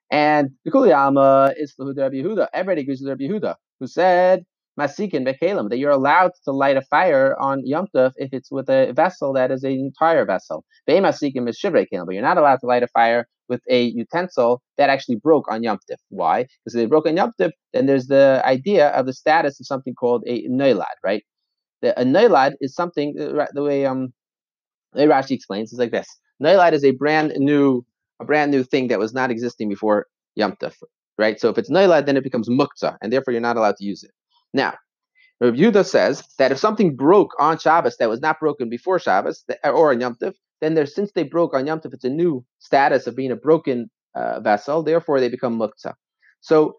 And 0.10 0.50
the 0.65 0.72
Kuli 0.72 0.91
Alma 0.91 1.53
is 1.56 1.75
the 1.77 1.94
Rabbi 1.96 2.15
Yehuda. 2.15 2.48
Everybody 2.51 2.82
agrees 2.82 3.01
with 3.01 3.10
Rabbi 3.10 3.25
Yehuda, 3.25 3.56
who 3.80 3.86
said 3.86 4.44
Masikin 4.80 5.24
Bekalim, 5.24 5.70
that 5.70 5.77
you're 5.77 5.91
allowed 5.91 6.32
to 6.46 6.51
light 6.51 6.77
a 6.77 6.82
fire 6.82 7.39
on 7.39 7.63
Yom 7.63 7.86
Tov 7.96 8.13
if 8.15 8.34
it's 8.34 8.51
with 8.51 8.68
a 8.68 8.91
vessel 8.94 9.32
that 9.34 9.51
is 9.51 9.63
an 9.63 9.74
entire 9.74 10.25
vessel. 10.25 10.65
Masikin 10.89 11.48
is 11.48 11.60
Shivrei 11.63 11.86
but 11.91 12.13
you're 12.15 12.24
not 12.24 12.39
allowed 12.39 12.62
to 12.62 12.65
light 12.65 12.82
a 12.82 12.88
fire 12.88 13.27
with 13.48 13.62
a 13.70 13.84
utensil 13.84 14.63
that 14.80 14.89
actually 14.89 15.18
broke 15.18 15.46
on 15.48 15.62
Yom 15.62 15.77
Tov. 15.89 15.98
Why? 16.10 16.44
Because 16.44 16.74
if 16.74 16.80
they 16.80 16.86
broke 16.88 17.06
on 17.06 17.18
Yom 17.18 17.34
Tov, 17.39 17.51
then 17.72 17.86
there's 17.86 18.08
the 18.08 18.41
idea 18.46 18.88
of 18.89 19.06
the 19.06 19.13
status 19.13 19.60
of 19.60 19.68
something 19.68 19.94
called 19.94 20.24
a 20.25 20.48
Neilad, 20.48 20.98
right? 21.03 21.24
The, 21.81 22.00
a 22.00 22.03
Neilad 22.03 22.53
is 22.61 22.75
something, 22.75 23.15
uh, 23.19 23.45
the 23.53 23.63
way 23.63 23.85
um, 23.85 24.13
Rashi 24.95 25.31
explains, 25.31 25.73
is 25.73 25.79
like 25.79 25.91
this. 25.91 26.07
Neilad 26.41 26.73
is 26.73 26.83
a 26.83 26.91
brand 26.91 27.33
new, 27.38 27.85
a 28.19 28.25
brand 28.25 28.51
new 28.51 28.63
thing 28.63 28.88
that 28.89 29.00
was 29.00 29.13
not 29.13 29.31
existing 29.31 29.69
before 29.69 30.07
Yom 30.35 30.53
Tov, 30.53 30.73
right? 31.17 31.39
So 31.39 31.50
if 31.50 31.57
it's 31.57 31.69
Neilad, 31.69 32.05
then 32.05 32.17
it 32.17 32.23
becomes 32.23 32.50
Muktzah, 32.50 32.97
and 33.01 33.11
therefore 33.11 33.31
you're 33.31 33.41
not 33.41 33.57
allowed 33.57 33.77
to 33.77 33.85
use 33.85 34.03
it. 34.03 34.11
Now, 34.53 34.75
Rav 35.41 35.55
Yudah 35.55 35.85
says 35.85 36.23
that 36.38 36.51
if 36.51 36.59
something 36.59 36.95
broke 36.95 37.31
on 37.39 37.57
Shabbos 37.57 37.97
that 37.97 38.09
was 38.09 38.21
not 38.21 38.39
broken 38.39 38.69
before 38.69 39.00
Shabbos 39.00 39.43
or 39.63 39.91
on 39.91 40.00
Yom 40.00 40.15
Tov, 40.15 40.33
then 40.61 40.75
there's 40.75 40.93
since 40.93 41.11
they 41.13 41.23
broke 41.23 41.55
on 41.55 41.65
Yom 41.65 41.79
Tov, 41.79 41.93
it's 41.93 42.03
a 42.03 42.09
new 42.09 42.45
status 42.59 43.07
of 43.07 43.15
being 43.15 43.31
a 43.31 43.35
broken 43.35 43.89
uh, 44.13 44.39
vessel. 44.41 44.83
Therefore, 44.83 45.19
they 45.19 45.29
become 45.29 45.57
muktzah. 45.57 45.95
So 46.41 46.75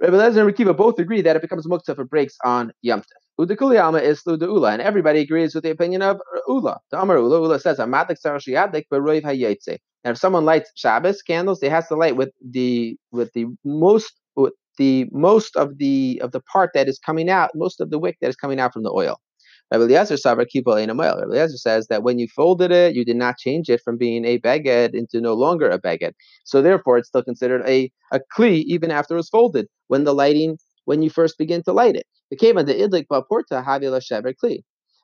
Rabbi 0.00 0.16
Lezer 0.16 0.46
and 0.46 0.50
Rekiva 0.54 0.74
both 0.74 0.98
agree 0.98 1.20
that 1.20 1.36
it 1.36 1.42
becomes 1.42 1.66
muktzah 1.66 1.90
if 1.90 1.98
it 1.98 2.08
breaks 2.08 2.36
on 2.42 2.72
Yom 2.80 3.00
Tov. 3.00 3.19
Udekuli 3.40 3.82
Alma 3.82 3.98
is 3.98 4.22
the 4.24 4.36
Ula, 4.36 4.72
and 4.72 4.82
everybody 4.82 5.20
agrees 5.20 5.54
with 5.54 5.64
the 5.64 5.70
opinion 5.70 6.02
of 6.02 6.20
Ula. 6.46 6.78
The 6.90 7.00
Amar 7.00 7.16
Ula, 7.16 7.40
Ula 7.40 7.58
says, 7.58 7.78
"Amadik 7.78 8.18
sarashiyadik 8.22 8.84
beroiv 8.92 9.22
hayetze." 9.22 9.78
Now, 10.04 10.10
if 10.10 10.18
someone 10.18 10.44
lights 10.44 10.70
Shabbos 10.74 11.22
candles, 11.22 11.60
they 11.60 11.70
has 11.70 11.88
to 11.88 11.96
light 11.96 12.16
with 12.16 12.32
the 12.46 12.98
with 13.12 13.32
the 13.32 13.46
most 13.64 14.12
with 14.36 14.52
the 14.76 15.06
most 15.10 15.56
of 15.56 15.78
the 15.78 16.20
of 16.22 16.32
the 16.32 16.42
part 16.52 16.72
that 16.74 16.86
is 16.86 16.98
coming 16.98 17.30
out, 17.30 17.50
most 17.54 17.80
of 17.80 17.88
the 17.88 17.98
wick 17.98 18.18
that 18.20 18.28
is 18.28 18.36
coming 18.36 18.60
out 18.60 18.74
from 18.74 18.82
the 18.82 18.90
oil. 18.90 19.18
Rabbi 19.72 19.84
Eliezer 19.84 20.16
Savar 20.16 20.44
Kipol 20.54 20.76
Ein 20.76 20.94
Rabbi 20.98 21.22
Eliezer 21.22 21.56
says 21.56 21.86
that 21.86 22.02
when 22.02 22.18
you 22.18 22.28
folded 22.28 22.72
it, 22.72 22.94
you 22.94 23.06
did 23.06 23.16
not 23.16 23.38
change 23.38 23.70
it 23.70 23.80
from 23.82 23.96
being 23.96 24.26
a 24.26 24.38
beged 24.38 24.94
into 24.94 25.18
no 25.18 25.32
longer 25.32 25.70
a 25.70 25.80
beged. 25.80 26.12
So 26.44 26.60
therefore, 26.60 26.98
it's 26.98 27.08
still 27.08 27.22
considered 27.22 27.62
a 27.66 27.90
a 28.12 28.20
kli 28.36 28.64
even 28.66 28.90
after 28.90 29.16
it's 29.16 29.30
folded 29.30 29.66
when 29.88 30.04
the 30.04 30.12
lighting 30.12 30.58
when 30.84 31.02
you 31.02 31.10
first 31.10 31.38
begin 31.38 31.62
to 31.64 31.72
light 31.72 31.96
it. 31.96 32.06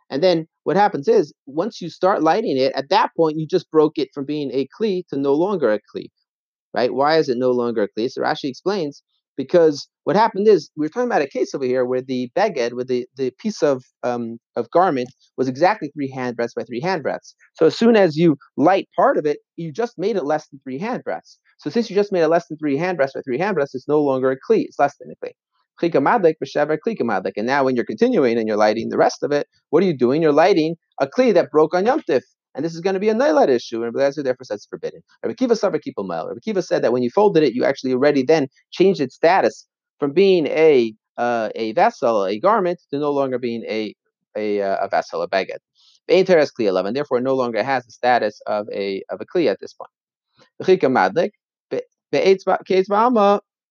And 0.09 0.23
then 0.23 0.47
what 0.65 0.77
happens 0.77 1.09
is 1.09 1.33
once 1.47 1.81
you 1.81 1.91
start 1.91 2.23
lighting 2.23 2.57
it, 2.57 2.73
at 2.75 2.89
that 2.91 3.11
point 3.17 3.39
you 3.39 3.47
just 3.47 3.71
broke 3.71 3.99
it 3.99 4.09
from 4.15 4.25
being 4.25 4.51
a 4.53 4.69
kli 4.81 5.03
to 5.09 5.17
no 5.17 5.35
longer 5.35 5.73
a 5.73 5.79
kli. 5.79 6.07
Right? 6.75 6.93
Why 6.93 7.17
is 7.17 7.29
it 7.29 7.39
no 7.39 7.51
longer 7.51 7.83
a 7.83 7.89
kli? 7.89 8.11
So 8.11 8.23
Rashi 8.23 8.45
explains 8.45 9.03
because 9.37 9.89
what 10.05 10.17
happened 10.17 10.49
is 10.49 10.71
we 10.77 10.87
are 10.87 10.89
talking 10.89 11.09
about 11.09 11.23
a 11.23 11.29
case 11.29 11.55
over 11.55 11.65
here 11.65 11.85
where 11.85 12.01
the 12.01 12.31
beged, 12.37 12.73
with 12.73 12.89
the, 12.89 13.07
the 13.17 13.33
piece 13.39 13.63
of 13.63 13.85
um, 14.03 14.39
of 14.57 14.71
garment, 14.71 15.09
was 15.37 15.49
exactly 15.49 15.91
three 15.95 16.11
hand 16.11 16.37
breadths 16.37 16.55
by 16.55 16.65
three 16.65 16.81
hand 16.81 17.03
breadths. 17.03 17.35
So 17.55 17.67
as 17.67 17.77
soon 17.77 17.97
as 17.97 18.17
you 18.17 18.37
light 18.57 18.89
part 18.97 19.19
of 19.19 19.27
it, 19.27 19.39
you 19.57 19.73
just 19.73 19.99
made 19.99 20.17
it 20.17 20.25
less 20.25 20.49
than 20.49 20.61
three 20.63 20.79
hand 20.79 21.05
breadths. 21.05 21.39
So 21.59 21.71
since 21.71 21.91
you 21.91 21.97
just 21.97 22.13
made 22.13 22.23
it 22.23 22.29
less 22.29 22.47
than 22.49 22.59
three 22.59 22.77
hand 22.77 22.97
breadths 22.97 23.15
by 23.15 23.23
three 23.23 23.39
hand 23.39 23.55
breadths, 23.57 23.75
it's 23.75 23.89
no 23.89 24.01
longer 24.01 24.31
a 24.31 24.37
kli; 24.37 24.65
it's 24.65 24.79
less 24.79 24.97
than 24.99 25.11
a 25.11 25.27
kli. 25.27 25.33
And 25.83 27.47
now 27.47 27.65
when 27.65 27.77
you're 27.77 27.85
continuing 27.85 28.39
and 28.39 28.49
you're 28.49 28.57
lighting 28.57 28.89
the 28.89 28.99
rest 28.99 29.23
of 29.23 29.33
it, 29.33 29.47
what 29.71 29.83
are 29.83 29.87
you 29.87 29.97
doing? 29.97 30.23
You're 30.23 30.33
lighting 30.33 30.77
a 31.01 31.07
kli 31.07 31.35
that 31.35 31.51
broke 31.51 31.75
on 31.75 31.87
Yom 31.87 32.03
Tif. 32.09 32.23
And 32.55 32.65
this 32.65 32.75
is 32.75 32.81
going 32.81 32.95
to 32.95 33.01
be 33.01 33.11
a 33.11 33.15
Nailat 33.15 33.49
issue, 33.49 33.85
and 33.85 33.95
Rabbi 33.95 34.23
therefore 34.23 34.45
says 34.45 34.57
it's 34.57 34.67
forbidden. 34.67 35.03
Rabbi 35.23 35.35
Kiva. 35.35 35.55
Rabbi 35.63 35.79
Kiva 36.43 36.63
said 36.63 36.83
that 36.83 36.91
when 36.91 37.03
you 37.03 37.11
folded 37.11 37.43
it, 37.43 37.53
you 37.53 37.65
actually 37.65 37.93
already 37.93 38.23
then 38.23 38.49
changed 38.71 38.99
its 38.99 39.15
status 39.15 39.67
from 40.01 40.13
being 40.15 40.47
a 40.47 40.95
uh, 41.19 41.51
a 41.55 41.73
vessel, 41.73 42.25
a 42.25 42.39
garment, 42.39 42.81
to 42.91 42.99
no 42.99 43.11
longer 43.11 43.39
being 43.39 43.63
a 43.69 43.95
a, 44.37 44.63
uh, 44.63 44.87
a 44.87 44.89
vessel, 44.89 45.21
a 45.21 45.29
beged. 45.29 45.59
Bein 46.09 46.25
teres 46.25 46.51
kli 46.51 46.67
eleven, 46.67 46.95
therefore 46.95 47.21
no 47.21 47.35
longer 47.35 47.63
has 47.63 47.85
the 47.85 47.93
status 47.93 48.41
of 48.47 48.67
a 48.73 49.03
of 49.11 49.21
a 49.21 49.27
kli 49.27 49.51
at 49.51 49.61
this 49.61 49.75
point. 49.75 49.91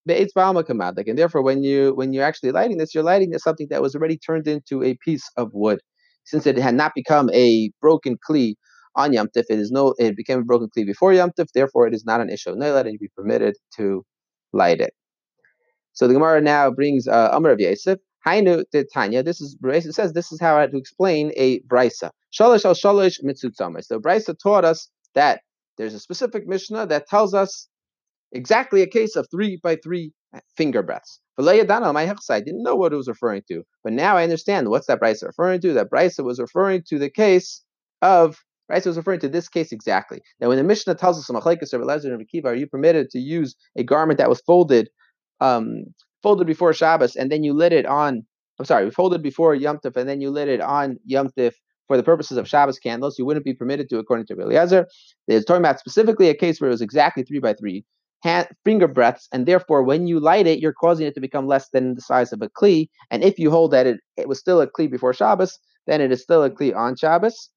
And 0.08 1.18
therefore, 1.18 1.42
when 1.42 1.62
you 1.62 1.92
when 1.94 2.12
you're 2.12 2.24
actually 2.24 2.52
lighting 2.52 2.78
this, 2.78 2.94
you're 2.94 3.04
lighting 3.04 3.30
this 3.30 3.42
something 3.42 3.68
that 3.70 3.82
was 3.82 3.94
already 3.94 4.18
turned 4.18 4.46
into 4.46 4.82
a 4.82 4.94
piece 5.04 5.28
of 5.36 5.50
wood, 5.52 5.80
since 6.24 6.46
it 6.46 6.56
had 6.56 6.74
not 6.74 6.92
become 6.94 7.30
a 7.32 7.70
broken 7.80 8.16
kli 8.28 8.54
on 8.94 9.12
Yom 9.12 9.28
Tif. 9.28 9.44
It 9.48 9.58
is 9.58 9.70
no, 9.70 9.94
it 9.98 10.16
became 10.16 10.38
a 10.40 10.44
broken 10.44 10.68
kli 10.76 10.86
before 10.86 11.12
Yom 11.12 11.30
Tif. 11.38 11.46
Therefore, 11.54 11.86
it 11.86 11.94
is 11.94 12.04
not 12.04 12.20
an 12.20 12.30
issue 12.30 12.50
of 12.50 12.56
Neilat, 12.56 12.82
and 12.82 12.92
you'd 12.92 13.00
be 13.00 13.10
permitted 13.16 13.56
to 13.76 14.04
light 14.52 14.80
it. 14.80 14.94
So 15.92 16.06
the 16.06 16.14
Gemara 16.14 16.40
now 16.40 16.70
brings 16.70 17.08
uh, 17.08 17.30
Amar 17.32 17.52
of 17.52 17.60
Yosef. 17.60 17.98
Hainu 18.26 18.64
Tanya. 18.92 19.22
This 19.22 19.40
is 19.40 19.56
it 19.62 19.94
says 19.94 20.12
this 20.12 20.32
is 20.32 20.40
how 20.40 20.56
I 20.56 20.62
had 20.62 20.72
to 20.72 20.78
explain 20.78 21.32
a 21.36 21.60
brisa. 21.60 22.10
Shalosh 22.32 22.64
al 22.64 22.74
shalosh 22.74 23.22
mitzutzamer. 23.24 23.84
So 23.84 24.00
brisa 24.00 24.36
taught 24.36 24.64
us 24.64 24.88
that 25.14 25.40
there's 25.78 25.94
a 25.94 26.00
specific 26.00 26.46
Mishnah 26.46 26.86
that 26.86 27.06
tells 27.06 27.34
us 27.34 27.68
exactly 28.32 28.82
a 28.82 28.86
case 28.86 29.16
of 29.16 29.26
three 29.30 29.58
by 29.62 29.76
three 29.76 30.12
finger 30.56 30.82
breaths. 30.82 31.20
I 31.38 31.42
didn't 31.42 32.62
know 32.62 32.76
what 32.76 32.92
it 32.92 32.96
was 32.96 33.08
referring 33.08 33.42
to, 33.48 33.62
but 33.84 33.92
now 33.92 34.16
I 34.16 34.22
understand 34.22 34.68
what's 34.68 34.86
that 34.86 35.00
brisa 35.00 35.26
referring 35.26 35.60
to. 35.62 35.72
That 35.74 35.90
brisa 35.90 36.24
was 36.24 36.40
referring 36.40 36.82
to 36.88 36.98
the 36.98 37.10
case 37.10 37.62
of 38.02 38.36
Right, 38.68 38.84
was 38.84 38.96
referring 38.96 39.20
to 39.20 39.28
this 39.28 39.48
case 39.48 39.70
exactly. 39.70 40.20
Now, 40.40 40.48
when 40.48 40.58
the 40.58 40.64
Mishnah 40.64 40.96
tells 40.96 41.18
us, 41.18 41.30
are 41.30 42.54
you 42.56 42.66
permitted 42.66 43.10
to 43.10 43.18
use 43.20 43.54
a 43.76 43.84
garment 43.84 44.18
that 44.18 44.28
was 44.28 44.40
folded, 44.40 44.90
um, 45.40 45.84
folded 46.24 46.48
before 46.48 46.72
Shabbos, 46.72 47.14
and 47.14 47.30
then 47.30 47.44
you 47.44 47.52
lit 47.52 47.72
it 47.72 47.86
on? 47.86 48.22
I'm 48.58 48.64
sorry, 48.64 48.90
folded 48.90 49.22
before 49.22 49.54
Yom 49.54 49.78
Tov, 49.78 49.96
and 49.96 50.08
then 50.08 50.20
you 50.20 50.30
lit 50.30 50.48
it 50.48 50.60
on 50.60 50.96
Yom 51.04 51.28
Tov 51.38 51.52
for 51.86 51.96
the 51.96 52.02
purposes 52.02 52.38
of 52.38 52.48
Shabbos 52.48 52.80
candles. 52.80 53.20
You 53.20 53.24
wouldn't 53.24 53.44
be 53.44 53.54
permitted 53.54 53.88
to, 53.90 53.98
according 53.98 54.26
to 54.26 54.34
Eliezer. 54.34 54.88
They're 55.28 55.42
talking 55.42 55.62
about 55.62 55.78
specifically 55.78 56.28
a 56.28 56.34
case 56.34 56.60
where 56.60 56.68
it 56.68 56.72
was 56.72 56.80
exactly 56.80 57.22
three 57.22 57.38
by 57.38 57.54
three 57.54 57.84
hand, 58.22 58.48
finger 58.64 58.88
breaths, 58.88 59.28
and 59.32 59.46
therefore 59.46 59.82
when 59.82 60.06
you 60.06 60.20
light 60.20 60.46
it, 60.46 60.58
you're 60.58 60.72
causing 60.72 61.06
it 61.06 61.14
to 61.14 61.20
become 61.20 61.46
less 61.46 61.68
than 61.70 61.94
the 61.94 62.00
size 62.00 62.32
of 62.32 62.42
a 62.42 62.48
kli. 62.48 62.88
And 63.10 63.22
if 63.22 63.38
you 63.38 63.50
hold 63.50 63.70
that 63.72 63.86
it, 63.86 64.00
it 64.16 64.28
was 64.28 64.38
still 64.38 64.60
a 64.60 64.66
kli 64.66 64.90
before 64.90 65.12
Shabbos, 65.12 65.58
then 65.86 66.00
it 66.00 66.12
is 66.12 66.22
still 66.22 66.42
a 66.42 66.50
kli 66.50 66.74
on 66.74 66.96
Shabbos. 66.96 67.50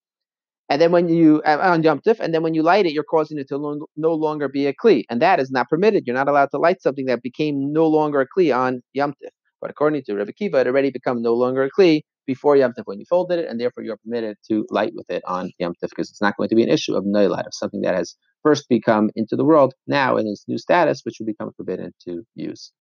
And 0.69 0.79
then 0.79 0.91
when 0.91 1.09
you 1.09 1.41
uh, 1.45 1.57
on 1.61 1.81
Yom 1.81 1.99
Tif, 1.99 2.19
and 2.19 2.33
then 2.33 2.43
when 2.43 2.53
you 2.53 2.61
light 2.61 2.85
it, 2.85 2.93
you're 2.93 3.03
causing 3.03 3.39
it 3.39 3.47
to 3.49 3.57
no, 3.57 3.87
no 3.97 4.13
longer 4.13 4.47
be 4.47 4.67
a 4.67 4.73
kli, 4.73 5.03
and 5.09 5.19
that 5.21 5.39
is 5.39 5.49
not 5.49 5.67
permitted. 5.67 6.03
You're 6.05 6.15
not 6.15 6.27
allowed 6.27 6.51
to 6.51 6.59
light 6.59 6.81
something 6.81 7.07
that 7.07 7.23
became 7.23 7.73
no 7.73 7.87
longer 7.87 8.21
a 8.21 8.27
kli 8.27 8.55
on 8.55 8.81
Yom 8.93 9.11
Tif. 9.13 9.29
But 9.61 9.71
according 9.71 10.03
to 10.03 10.13
Rebbe 10.13 10.31
Kiva, 10.31 10.59
it 10.59 10.67
already 10.67 10.91
become 10.91 11.21
no 11.23 11.33
longer 11.33 11.63
a 11.63 11.71
kli 11.71 12.01
before 12.33 12.55
Yom 12.55 12.73
Tif 12.73 12.83
when 12.85 12.99
you 12.99 13.05
folded 13.09 13.39
it, 13.39 13.49
and 13.49 13.59
therefore 13.59 13.83
you're 13.83 13.97
permitted 14.05 14.37
to 14.47 14.63
light 14.69 14.93
with 14.93 15.09
it 15.09 15.23
on 15.25 15.51
Yom 15.57 15.73
Tif 15.73 15.89
because 15.89 16.11
it's 16.11 16.21
not 16.21 16.37
going 16.37 16.49
to 16.49 16.55
be 16.55 16.61
an 16.61 16.69
issue 16.69 16.95
of 16.95 17.03
noilat 17.03 17.47
of 17.47 17.53
something 17.53 17.81
that 17.81 17.95
has 17.95 18.15
first 18.43 18.69
become 18.69 19.09
into 19.15 19.35
the 19.35 19.43
world 19.43 19.73
now 19.87 20.15
in 20.15 20.27
its 20.27 20.45
new 20.47 20.59
status, 20.59 21.01
which 21.03 21.15
will 21.19 21.25
become 21.25 21.51
forbidden 21.57 21.91
to 22.05 22.23
use. 22.35 22.71